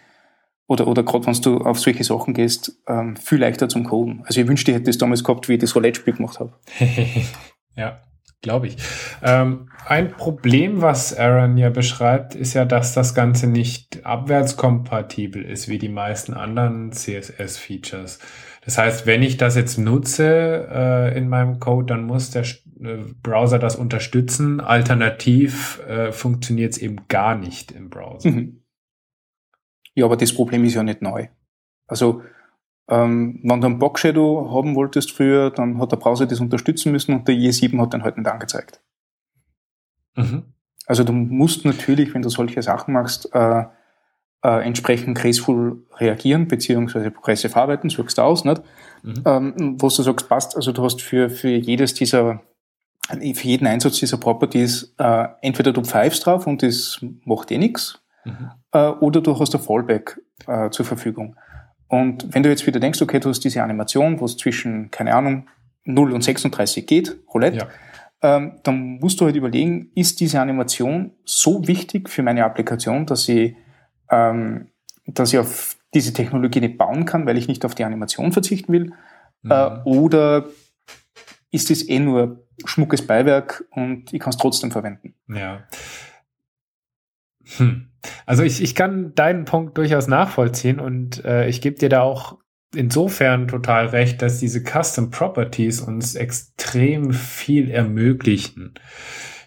[0.66, 4.22] oder, oder gerade wenn du auf solche Sachen gehst, ähm, viel leichter zum Coden.
[4.26, 6.52] Also ich wünschte, ich hätte das damals gehabt, wie ich das Roulette-Spiel gemacht habe.
[7.76, 8.00] ja.
[8.44, 8.76] Glaube ich.
[9.22, 15.68] Ähm, ein Problem, was Aaron ja beschreibt, ist ja, dass das Ganze nicht abwärtskompatibel ist
[15.68, 18.18] wie die meisten anderen CSS-Features.
[18.62, 22.98] Das heißt, wenn ich das jetzt nutze äh, in meinem Code, dann muss der äh,
[23.22, 24.60] Browser das unterstützen.
[24.60, 28.28] Alternativ äh, funktioniert es eben gar nicht im Browser.
[28.28, 28.62] Mhm.
[29.94, 31.28] Ja, aber das Problem ist ja nicht neu.
[31.86, 32.22] Also
[32.88, 36.92] ähm, wenn du einen Box Shadow haben wolltest früher, dann hat der Browser das unterstützen
[36.92, 38.80] müssen und der IE7 hat den halt nicht angezeigt.
[40.16, 40.42] Mhm.
[40.86, 43.64] Also du musst natürlich, wenn du solche Sachen machst, äh,
[44.44, 48.62] äh, entsprechend graceful reagieren, beziehungsweise progressive arbeiten, suchst du aus, nicht?
[49.02, 49.22] Mhm.
[49.24, 52.42] Ähm, wo du sagst, passt, also du hast für, für jedes dieser,
[53.08, 58.02] für jeden Einsatz dieser Properties äh, entweder du pfeifst drauf und das macht eh nichts,
[58.26, 58.50] mhm.
[58.72, 61.36] äh, oder du hast ein Fallback äh, zur Verfügung.
[61.94, 65.14] Und wenn du jetzt wieder denkst, okay, du hast diese Animation, wo es zwischen, keine
[65.14, 65.46] Ahnung,
[65.84, 67.68] 0 und 36 geht, Roulette,
[68.20, 68.36] ja.
[68.36, 73.28] ähm, dann musst du halt überlegen, ist diese Animation so wichtig für meine Applikation, dass
[73.28, 73.54] ich,
[74.10, 74.72] ähm,
[75.06, 78.72] dass ich auf diese Technologie nicht bauen kann, weil ich nicht auf die Animation verzichten
[78.72, 78.92] will?
[79.42, 79.50] Mhm.
[79.52, 80.46] Äh, oder
[81.52, 85.14] ist es eh nur schmuckes Beiwerk und ich kann es trotzdem verwenden?
[85.28, 85.62] Ja.
[87.56, 87.88] Hm.
[88.26, 92.38] Also ich, ich kann deinen Punkt durchaus nachvollziehen und äh, ich gebe dir da auch
[92.74, 98.74] insofern total recht, dass diese Custom Properties uns extrem viel ermöglichen.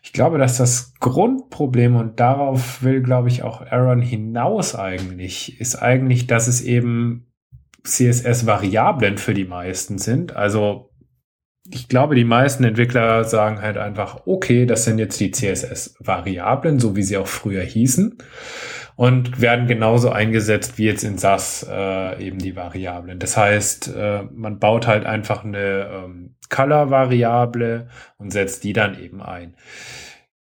[0.04, 5.76] Ich glaube, dass das Grundproblem, und darauf will, glaube ich, auch Aaron hinaus eigentlich, ist
[5.76, 7.28] eigentlich, dass es eben
[7.84, 10.36] CSS-Variablen für die meisten sind.
[10.36, 10.92] Also
[11.70, 16.96] ich glaube, die meisten Entwickler sagen halt einfach, okay, das sind jetzt die CSS-Variablen, so
[16.96, 18.18] wie sie auch früher hießen,
[18.96, 23.20] und werden genauso eingesetzt wie jetzt in SAS äh, eben die Variablen.
[23.20, 29.22] Das heißt, äh, man baut halt einfach eine ähm, Color-Variable und setzt die dann eben
[29.22, 29.56] ein.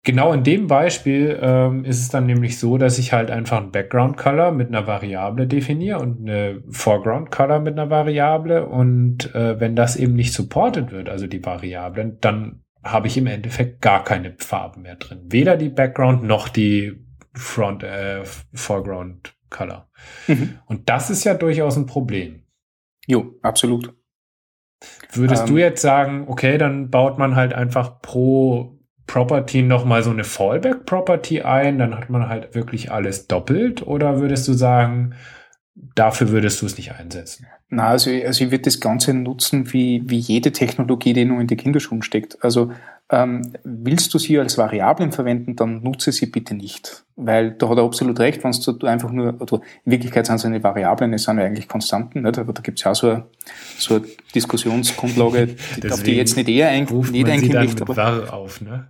[0.07, 3.73] Genau in dem Beispiel ähm, ist es dann nämlich so, dass ich halt einfach ein
[3.73, 8.67] Background Color mit einer Variable definiere und eine Foreground Color mit einer Variable.
[8.67, 13.27] Und äh, wenn das eben nicht supported wird, also die Variablen, dann habe ich im
[13.27, 15.25] Endeffekt gar keine Farben mehr drin.
[15.25, 19.89] Weder die Background noch die Front, äh, Foreground Color.
[20.27, 20.59] Mhm.
[20.67, 22.43] Und das ist ja durchaus ein Problem.
[23.07, 23.93] Jo, absolut.
[25.11, 28.76] Würdest ähm, du jetzt sagen, okay, dann baut man halt einfach pro
[29.07, 33.85] Property nochmal so eine Fallback-Property ein, dann hat man halt wirklich alles doppelt?
[33.87, 35.15] Oder würdest du sagen,
[35.95, 37.47] dafür würdest du es nicht einsetzen?
[37.69, 41.47] Na, also, also ich würde das Ganze nutzen wie, wie jede Technologie, die nur in
[41.47, 42.43] die Kinderschuhen steckt.
[42.43, 42.71] Also
[43.09, 47.05] Ähm, willst du sie als Variablen verwenden, dann nutze sie bitte nicht.
[47.15, 50.45] Weil da hat er absolut recht, wenn du einfach nur, oder in Wirklichkeit sind es
[50.45, 52.37] eine Variablen, es sind ja eigentlich Konstanten, nicht?
[52.37, 53.25] aber da gibt es ja auch so eine,
[53.77, 54.05] so eine
[54.35, 55.55] Diskussionsgrundlage,
[55.89, 57.83] auf die jetzt nicht eher ein, nicht eingehen möchte.
[57.83, 58.87] Aber var auf, ne?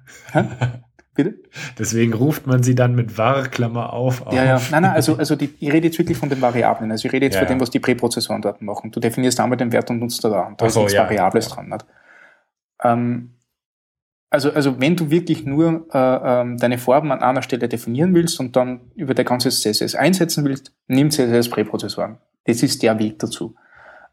[1.17, 1.33] Bitte?
[1.79, 4.33] Deswegen ruft man sie dann mit var, Klammer auf, auf.
[4.33, 4.61] Ja, ja.
[4.69, 6.91] Nein, nein, also, also die, ich rede jetzt wirklich von den Variablen.
[6.91, 8.91] Also ich rede jetzt ja, von dem, was die Präprozessoren dort machen.
[8.91, 10.41] Du definierst einmal den Wert und nutzt da.
[10.43, 11.69] Und da so, ist ja, Variables dran.
[11.69, 11.85] Nicht?
[12.83, 13.31] Ähm,
[14.29, 18.39] also, also wenn du wirklich nur äh, ähm, deine Farben an einer Stelle definieren willst
[18.39, 22.17] und dann über dein ganzes CSS einsetzen willst, nimm CSS-Präprozessoren.
[22.45, 23.55] Das ist der Weg dazu.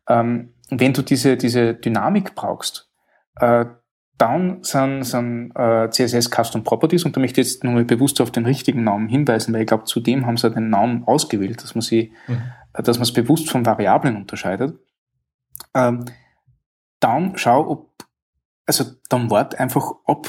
[0.09, 2.91] Ähm, wenn du diese, diese Dynamik brauchst,
[3.41, 3.65] äh,
[4.17, 8.31] dann sind, sind äh, CSS Custom Properties und da möchte ich jetzt nochmal bewusst auf
[8.31, 11.83] den richtigen Namen hinweisen, weil ich glaube, zudem haben sie den Namen ausgewählt, dass man
[11.83, 12.43] sie, mhm.
[12.75, 14.79] dass man es bewusst von Variablen unterscheidet.
[15.75, 16.05] Ähm,
[17.01, 17.94] dann schau, ob
[18.67, 20.29] also dann wart einfach ab,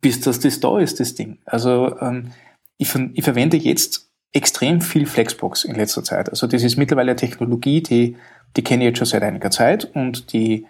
[0.00, 1.38] bis das das da ist, das Ding.
[1.44, 2.32] Also ähm,
[2.78, 6.28] ich, ich verwende jetzt extrem viel Flexbox in letzter Zeit.
[6.28, 8.16] Also das ist mittlerweile eine Technologie, die,
[8.56, 10.66] die kenne ich jetzt schon seit einiger Zeit und die,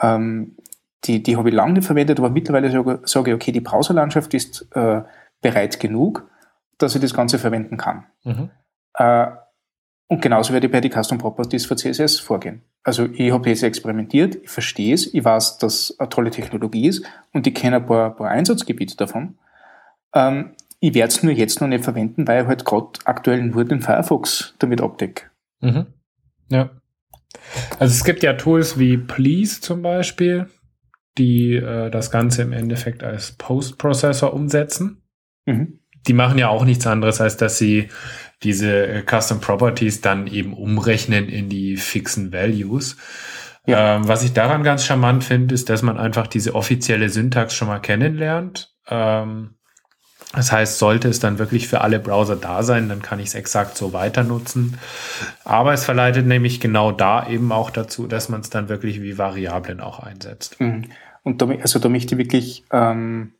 [0.00, 0.56] ähm,
[1.04, 4.32] die, die habe ich lange nicht verwendet, aber mittlerweile sage, sage ich, okay, die Browserlandschaft
[4.34, 5.02] ist äh,
[5.40, 6.30] bereit genug,
[6.78, 8.06] dass ich das Ganze verwenden kann.
[8.24, 8.50] Mhm.
[8.94, 9.26] Äh,
[10.10, 12.62] und genauso werde ich bei den Custom Properties für CSS vorgehen.
[12.82, 17.06] Also ich habe jetzt experimentiert, ich verstehe es, ich weiß, dass eine tolle Technologie ist
[17.32, 19.38] und ich kenne ein paar, paar Einsatzgebiete davon.
[20.12, 23.64] Ähm, ich werde es nur jetzt noch nicht verwenden, weil ich halt gerade aktuell nur
[23.64, 25.26] den Firefox damit abdecke.
[25.60, 25.86] Mhm.
[26.48, 26.70] Ja.
[27.78, 30.50] Also es gibt ja Tools wie Please zum Beispiel,
[31.18, 35.02] die äh, das Ganze im Endeffekt als Post-Processor umsetzen.
[35.46, 35.78] Mhm.
[36.06, 37.88] Die machen ja auch nichts anderes, als dass sie
[38.42, 42.96] diese äh, Custom Properties dann eben umrechnen in die fixen Values.
[43.66, 43.96] Ja.
[43.96, 47.68] Ähm, was ich daran ganz charmant finde, ist, dass man einfach diese offizielle Syntax schon
[47.68, 48.74] mal kennenlernt.
[48.88, 49.56] Ähm,
[50.32, 53.34] das heißt, sollte es dann wirklich für alle Browser da sein, dann kann ich es
[53.34, 54.78] exakt so weiter nutzen.
[55.44, 59.18] Aber es verleitet nämlich genau da eben auch dazu, dass man es dann wirklich wie
[59.18, 60.60] Variablen auch einsetzt.
[60.60, 60.84] Mhm.
[61.24, 63.32] Und da, also da möchte ich wirklich ähm,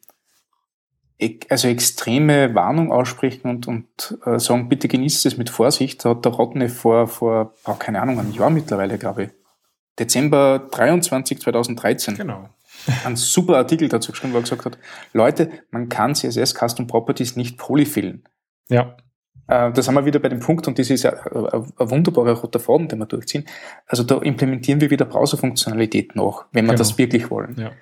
[1.48, 6.24] also extreme Warnung aussprechen und, und äh, sagen, bitte genießt es mit Vorsicht, da hat
[6.24, 9.30] der Rottne vor, vor oh, keine Ahnung, einem Jahr mittlerweile, glaube ich,
[9.98, 12.16] Dezember 23, 2013.
[12.16, 12.48] Genau.
[13.04, 14.78] Ein super Artikel dazu geschrieben, wo er gesagt hat,
[15.12, 18.24] Leute, man kann CSS Custom Properties nicht polyfillen.
[18.68, 18.96] Ja.
[19.46, 22.32] Äh, da sind wir wieder bei dem Punkt, und das ist ja ein, ein wunderbarer
[22.32, 23.44] roter Faden, den wir durchziehen.
[23.86, 26.78] Also da implementieren wir wieder Browserfunktionalität noch, wenn wir genau.
[26.78, 27.56] das wirklich wollen.
[27.58, 27.72] Ja.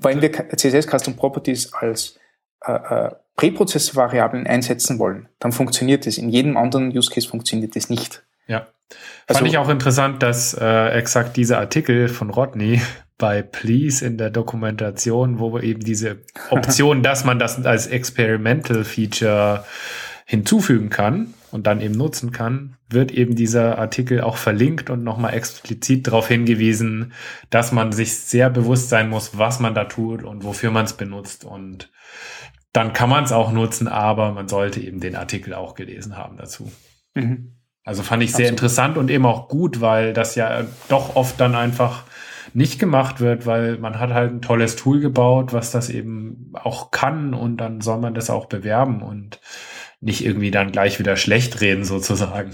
[0.00, 2.18] Wenn wir CSS Custom Properties als
[2.64, 6.18] äh, äh, Präprozessvariablen einsetzen wollen, dann funktioniert es.
[6.18, 8.22] In jedem anderen Use Case funktioniert es nicht.
[8.46, 8.66] Ja.
[9.26, 12.82] Also, Fand ich auch interessant, dass äh, exakt dieser Artikel von Rodney
[13.18, 16.18] bei Please in der Dokumentation, wo eben diese
[16.50, 19.64] Option, dass man das als Experimental Feature
[20.24, 25.34] hinzufügen kann und dann eben nutzen kann, wird eben dieser Artikel auch verlinkt und nochmal
[25.34, 27.12] explizit darauf hingewiesen,
[27.50, 30.94] dass man sich sehr bewusst sein muss, was man da tut und wofür man es
[30.94, 31.90] benutzt und
[32.72, 36.36] dann kann man es auch nutzen, aber man sollte eben den Artikel auch gelesen haben
[36.36, 36.70] dazu.
[37.14, 37.56] Mhm.
[37.84, 38.50] Also fand ich sehr Absolut.
[38.50, 42.04] interessant und eben auch gut, weil das ja doch oft dann einfach
[42.54, 46.90] nicht gemacht wird, weil man hat halt ein tolles Tool gebaut, was das eben auch
[46.90, 49.40] kann und dann soll man das auch bewerben und
[50.00, 52.52] nicht irgendwie dann gleich wieder schlecht reden sozusagen.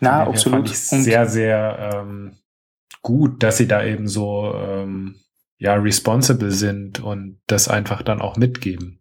[0.00, 0.68] Na, absolut.
[0.68, 2.38] Fand ich sehr, sehr ähm,
[3.02, 5.16] gut, dass sie da eben so ähm,
[5.58, 9.00] ja responsible sind und das einfach dann auch mitgeben.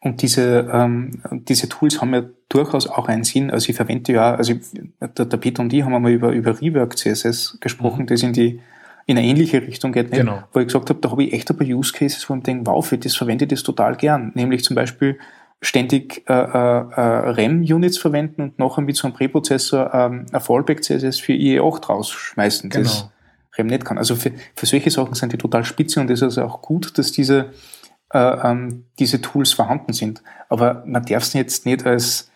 [0.00, 3.50] Und diese, ähm, diese Tools haben ja durchaus auch einen Sinn.
[3.50, 4.54] Also ich verwende ja, also
[5.00, 8.06] der, der Peter und ich haben einmal über, über Rework CSS gesprochen, mhm.
[8.06, 8.60] das in die
[9.06, 10.20] in eine ähnliche Richtung geht, nicht?
[10.20, 10.44] Genau.
[10.52, 12.66] wo ich gesagt habe, da habe ich echt ein paar Use Cases, wo ich denke,
[12.66, 14.30] wow, für das verwende ich das total gern.
[14.34, 15.18] Nämlich zum Beispiel
[15.60, 21.20] ständig äh, äh, äh RAM-Units verwenden und nachher mit so einem Präprozessor ähm, ein Fallback-CSS
[21.20, 22.84] für IE8 rausschmeißen, genau.
[22.84, 23.08] das
[23.56, 23.98] RAM nicht kann.
[23.98, 26.96] Also für, für solche Sachen sind die total spitze und es ist also auch gut,
[26.98, 27.50] dass diese
[28.12, 30.22] ähm, diese Tools vorhanden sind.
[30.48, 32.30] Aber man darf es jetzt nicht als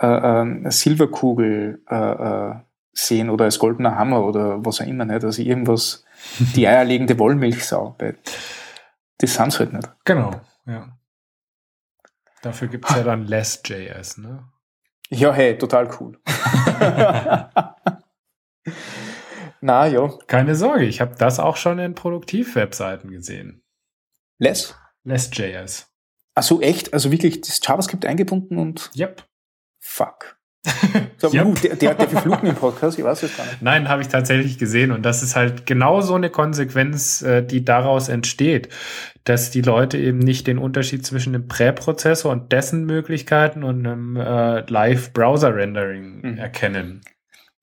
[0.00, 2.54] äh, äh, Silberkugel äh, äh,
[2.92, 5.24] sehen oder als goldener Hammer oder was auch immer nicht.
[5.24, 6.04] Also irgendwas,
[6.56, 7.96] die eierlegende Wollmilchsau.
[9.18, 9.90] Das sind halt nicht.
[10.04, 10.98] Genau, ja.
[12.42, 14.44] Dafür gibt es ja dann Less.js, ne?
[15.08, 16.18] Ja, hey, total cool.
[19.60, 20.10] Na ja.
[20.26, 23.62] Keine Sorge, ich habe das auch schon in Produktivwebseiten gesehen.
[24.38, 24.74] Less?
[25.04, 25.88] Less.js.
[26.34, 26.94] Ach so, echt?
[26.94, 28.90] Also wirklich das JavaScript eingebunden und?
[28.96, 29.24] Yep.
[29.78, 30.38] Fuck.
[31.16, 31.46] so, yep.
[31.46, 33.60] uh, der, der, der verflucht im Podcast, ich weiß es gar nicht.
[33.60, 34.92] Nein, habe ich tatsächlich gesehen.
[34.92, 38.68] Und das ist halt genau so eine Konsequenz, äh, die daraus entsteht,
[39.24, 44.16] dass die Leute eben nicht den Unterschied zwischen einem Präprozessor und dessen Möglichkeiten und einem
[44.16, 46.38] äh, Live-Browser-Rendering mhm.
[46.38, 47.02] erkennen.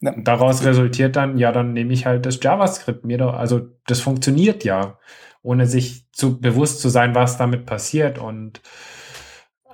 [0.01, 0.13] Ja.
[0.17, 4.63] daraus resultiert dann, ja, dann nehme ich halt das JavaScript mir doch, also das funktioniert
[4.63, 4.97] ja,
[5.41, 8.19] ohne sich zu bewusst zu sein, was damit passiert.
[8.19, 8.61] Und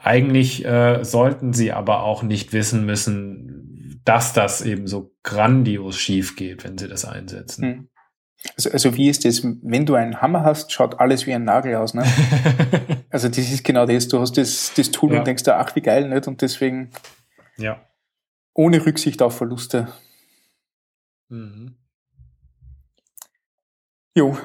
[0.02, 6.36] eigentlich äh, sollten sie aber auch nicht wissen müssen, dass das eben so grandios schief
[6.36, 7.64] geht, wenn sie das einsetzen.
[7.64, 7.90] Hm.
[8.56, 11.76] Also, also wie ist das, wenn du einen Hammer hast, schaut alles wie ein Nagel
[11.76, 12.04] aus, ne?
[13.10, 15.20] also das ist genau das, du hast das, das Tool ja.
[15.20, 16.28] und denkst dir, ach wie geil, nicht?
[16.28, 16.92] Und deswegen
[17.58, 17.84] ja.
[18.54, 19.88] ohne Rücksicht auf Verluste.
[21.30, 21.76] Mhm.
[24.14, 24.38] Jo,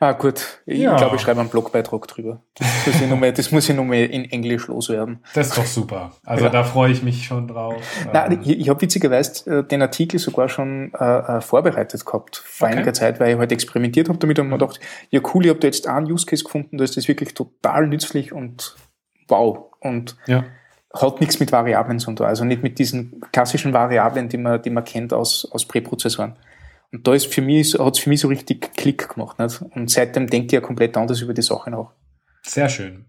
[0.00, 0.60] Ah, gut.
[0.64, 0.96] Ich ja.
[0.96, 2.40] glaube, ich schreibe einen Blogbeitrag drüber.
[2.54, 5.24] Das muss ich nochmal, das muss ich nochmal in Englisch loswerden.
[5.34, 6.12] Das ist doch super.
[6.24, 6.50] Also ja.
[6.50, 7.74] da freue ich mich schon drauf.
[8.12, 8.40] Nein, ähm.
[8.42, 12.76] ich, ich habe witzigerweise äh, den Artikel sogar schon äh, äh, vorbereitet gehabt vor okay.
[12.76, 14.78] einiger Zeit, weil ich halt experimentiert habe damit und mir gedacht,
[15.10, 17.88] ja cool, ich habe da jetzt einen Use Case gefunden, da ist das wirklich total
[17.88, 18.76] nützlich und
[19.26, 19.64] wow.
[19.80, 20.44] Und ja.
[20.94, 22.26] hat nichts mit Variablen zu tun.
[22.26, 26.36] Also nicht mit diesen klassischen Variablen, die man, die man kennt aus, aus Präprozessoren.
[26.92, 29.38] Und da ist für mich, hat es für mich so richtig Klick gemacht.
[29.38, 29.60] Nicht?
[29.60, 31.92] Und seitdem denke ich ja komplett anders über die Sache nach.
[32.42, 33.04] Sehr schön.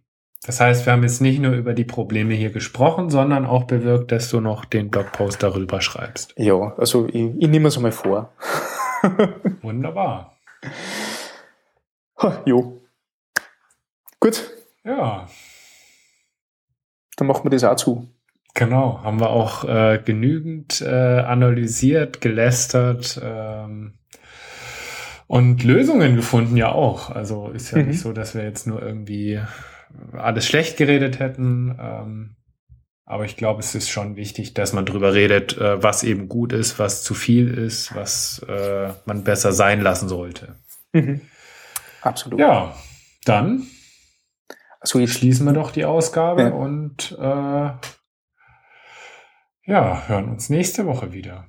[0.46, 4.12] Das heißt, wir haben jetzt nicht nur über die Probleme hier gesprochen, sondern auch bewirkt,
[4.12, 6.34] dass du noch den Blogpost darüber schreibst.
[6.38, 8.34] Ja, also ich, ich nehme es einmal vor.
[9.62, 10.38] Wunderbar.
[12.22, 12.82] Ha, jo.
[14.20, 14.50] Gut.
[14.84, 15.28] Ja.
[17.18, 18.08] Dann machen wir das auch zu.
[18.54, 23.94] Genau, haben wir auch äh, genügend äh, analysiert, gelästert ähm,
[25.28, 27.10] und Lösungen gefunden ja auch.
[27.10, 27.90] Also ist ja mhm.
[27.90, 29.40] nicht so, dass wir jetzt nur irgendwie
[30.14, 31.78] alles schlecht geredet hätten.
[31.80, 32.36] Ähm,
[33.06, 36.54] aber ich glaube, es ist schon wichtig, dass man drüber redet, äh, was eben gut
[36.54, 40.56] ist, was zu viel ist, was äh, man besser sein lassen sollte.
[40.94, 41.22] Mhm.
[42.02, 42.40] Absolut.
[42.40, 42.76] Ja,
[43.26, 43.68] dann
[44.80, 46.50] also schließen wir doch die Ausgabe ja.
[46.50, 47.70] und äh,
[49.70, 51.46] ja, hören uns nächste Woche wieder.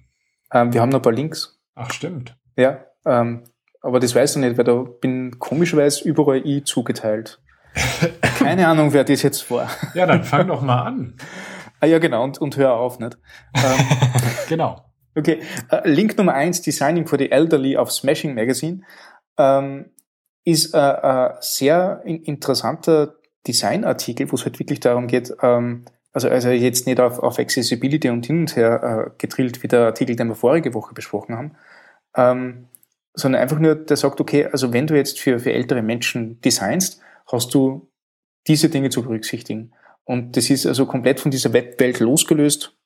[0.53, 1.59] Ähm, wir haben noch ein paar Links.
[1.75, 2.37] Ach, stimmt.
[2.57, 3.45] Ja, ähm,
[3.81, 7.41] aber das weiß ich nicht, weil da bin komischerweise überall ich zugeteilt.
[8.39, 9.71] Keine Ahnung, wer das jetzt war.
[9.95, 11.17] Ja, dann fang doch mal an.
[11.81, 13.17] ah ja, genau, und, und hör auf, nicht?
[13.55, 13.87] Ähm,
[14.49, 14.85] genau.
[15.17, 15.41] Okay,
[15.73, 18.83] uh, Link Nummer eins, Designing for the Elderly auf Smashing Magazine,
[19.39, 19.91] ähm,
[20.45, 23.15] ist ein uh, uh, sehr in interessanter
[23.47, 28.09] Designartikel, wo es halt wirklich darum geht, ähm, also, also jetzt nicht auf, auf Accessibility
[28.09, 31.57] und hin und her äh, gedrillt, wie der Artikel, den wir vorige Woche besprochen haben,
[32.17, 32.67] ähm,
[33.15, 37.01] sondern einfach nur, der sagt, okay, also wenn du jetzt für, für ältere Menschen designst,
[37.31, 37.91] hast du
[38.47, 39.73] diese Dinge zu berücksichtigen.
[40.05, 42.77] Und das ist also komplett von dieser Webwelt losgelöst.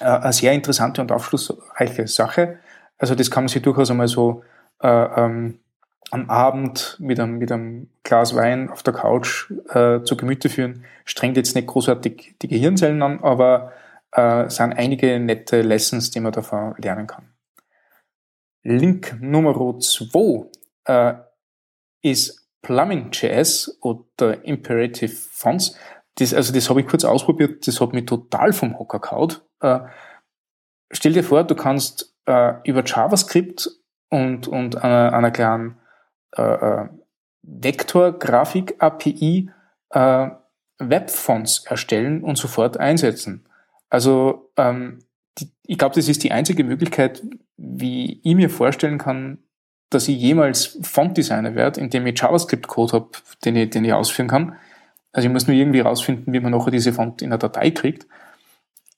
[0.00, 2.58] Äh, eine sehr interessante und aufschlussreiche Sache.
[2.98, 4.42] Also das kann man sich durchaus einmal so
[4.82, 5.60] äh, ähm,
[6.10, 10.84] am Abend mit einem, mit einem Glas Wein auf der Couch äh, zu Gemüte führen,
[11.04, 13.72] strengt jetzt nicht großartig die Gehirnzellen an, aber
[14.12, 17.32] äh, sind einige nette Lessons, die man davon lernen kann.
[18.62, 20.46] Link Nummer zwei
[20.84, 21.14] äh,
[22.02, 25.76] ist Plumbing.js oder Imperative Fonts.
[26.16, 29.44] Das, also das habe ich kurz ausprobiert, das hat mich total vom Hocker kaut.
[29.60, 29.80] Äh,
[30.90, 33.70] stell dir vor, du kannst äh, über JavaScript
[34.08, 35.76] und, und einer, einer kleinen
[36.32, 36.88] äh, äh,
[37.42, 39.50] Vektor-Grafik-API
[39.90, 40.30] äh,
[40.78, 43.46] Webfonts erstellen und sofort einsetzen.
[43.88, 45.00] Also ähm,
[45.38, 47.22] die, ich glaube, das ist die einzige Möglichkeit,
[47.56, 49.38] wie ich mir vorstellen kann,
[49.90, 53.10] dass ich jemals Font-Designer werde, indem ich JavaScript-Code habe,
[53.44, 54.56] den ich, den ich ausführen kann.
[55.12, 58.06] Also ich muss nur irgendwie rausfinden, wie man nachher diese Font in einer Datei kriegt.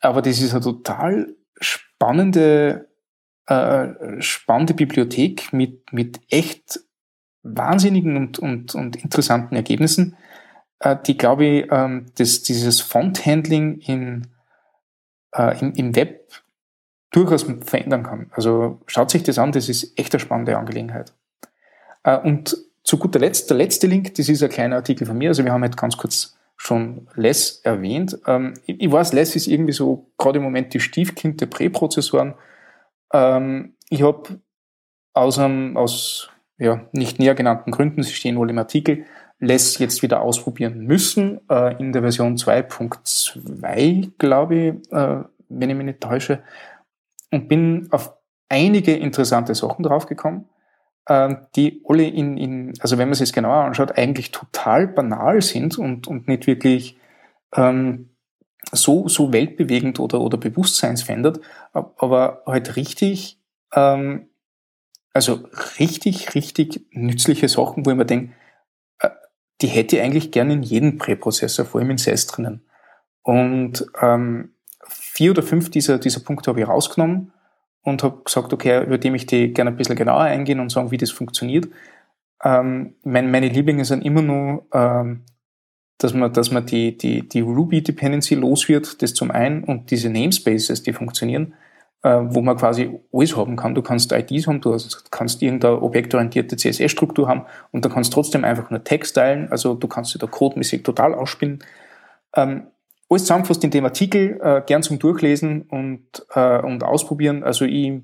[0.01, 2.89] Aber das ist eine total spannende,
[3.47, 6.81] äh, spannende Bibliothek mit, mit echt
[7.57, 10.17] wahnsinnigen und, und, und interessanten Ergebnissen,
[10.81, 14.27] äh, die, glaube ich, ähm, das, dieses Font-Handling in,
[15.35, 16.31] äh, im, im Web
[17.11, 18.31] durchaus verändern kann.
[18.33, 21.15] Also schaut sich das an, das ist echt eine spannende Angelegenheit.
[22.05, 25.29] Äh, und zu guter Letzt, der letzte Link, das ist ein kleiner Artikel von mir,
[25.31, 28.19] also wir haben jetzt ganz kurz schon Less erwähnt.
[28.27, 32.35] Ähm, ich, weiß, Less ist irgendwie so gerade im Moment die Stiefkind der Präprozessoren.
[33.13, 34.41] Ähm, ich habe
[35.15, 39.05] aus, aus ja, nicht näher genannten Gründen, sie stehen wohl im Artikel,
[39.41, 45.77] Less jetzt wieder ausprobieren müssen, äh, in der Version 2.2, glaube ich, äh, wenn ich
[45.77, 46.43] mich nicht täusche,
[47.31, 48.15] und bin auf
[48.49, 50.47] einige interessante Sachen draufgekommen,
[51.07, 55.41] äh, die alle in, in, also wenn man sich es genauer anschaut, eigentlich total banal
[55.41, 56.99] sind und, und nicht wirklich
[57.55, 58.11] ähm,
[58.73, 61.41] so, so weltbewegend oder, oder bewusstseinsverändert,
[61.73, 63.41] aber halt richtig,
[63.73, 64.29] ähm,
[65.19, 65.41] also
[65.81, 68.35] richtig, richtig nützliche Sachen, wo ich mir denke,
[69.01, 69.09] äh,
[69.61, 72.65] die hätte ich eigentlich gerne in jedem Präprozessor, vor allem in SES drinnen.
[73.23, 74.53] Und ähm,
[74.87, 77.33] vier oder fünf dieser, dieser Punkte habe ich rausgenommen
[77.83, 80.93] und habe gesagt, okay, über die möchte ich gerne ein bisschen genauer eingehen und sagen,
[80.93, 81.67] wie das funktioniert.
[82.45, 85.25] Ähm, mein, meine Lieblinge sind immer nur, ähm,
[85.99, 90.11] dass man, dass man die, die, die Ruby-Dependency los wird, das zum einen, und diese
[90.11, 91.55] Namespaces, die funktionieren,
[92.03, 93.75] wo man quasi alles haben kann.
[93.75, 94.77] Du kannst IDs haben, du
[95.11, 99.89] kannst irgendeine objektorientierte CSS-Struktur haben und dann kannst trotzdem einfach nur Text teilen, also du
[99.89, 101.65] kannst dir da codemäßig total ausspielen.
[102.37, 102.69] Ähm,
[103.09, 107.43] alles zusammengefasst in dem Artikel, äh, gern zum Durchlesen und, äh, und ausprobieren.
[107.43, 108.03] Also ich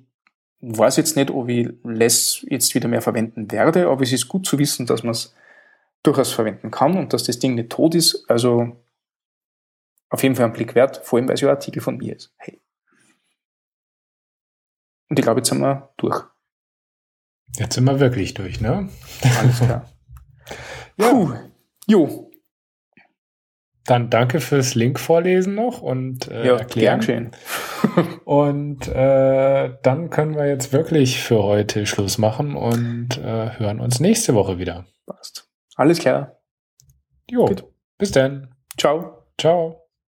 [0.60, 4.46] weiß jetzt nicht, ob ich Less jetzt wieder mehr verwenden werde, aber es ist gut
[4.46, 5.34] zu wissen, dass man es
[6.02, 8.24] durchaus verwenden kann und dass das Ding nicht tot ist.
[8.28, 8.76] Also
[10.08, 12.16] auf jeden Fall ein Blick wert, vor allem weil es ja ein Artikel von mir
[12.16, 12.32] ist.
[12.38, 12.63] Hey.
[15.08, 16.24] Und ich glaube, jetzt sind wir durch.
[17.56, 18.88] Jetzt sind wir wirklich durch, ne?
[19.38, 19.88] Alles klar.
[20.96, 21.10] ja.
[21.10, 21.34] Puh.
[21.86, 22.30] Jo,
[23.86, 27.00] dann danke fürs Link vorlesen noch und äh, ja, erklären.
[27.00, 27.30] Gern
[28.24, 34.00] und äh, dann können wir jetzt wirklich für heute Schluss machen und äh, hören uns
[34.00, 34.86] nächste Woche wieder.
[35.06, 35.48] Passt.
[35.76, 36.40] Alles klar.
[37.30, 37.44] Jo.
[37.44, 37.64] Gut.
[37.98, 38.54] Bis dann.
[38.78, 39.26] Ciao.
[39.38, 39.83] Ciao.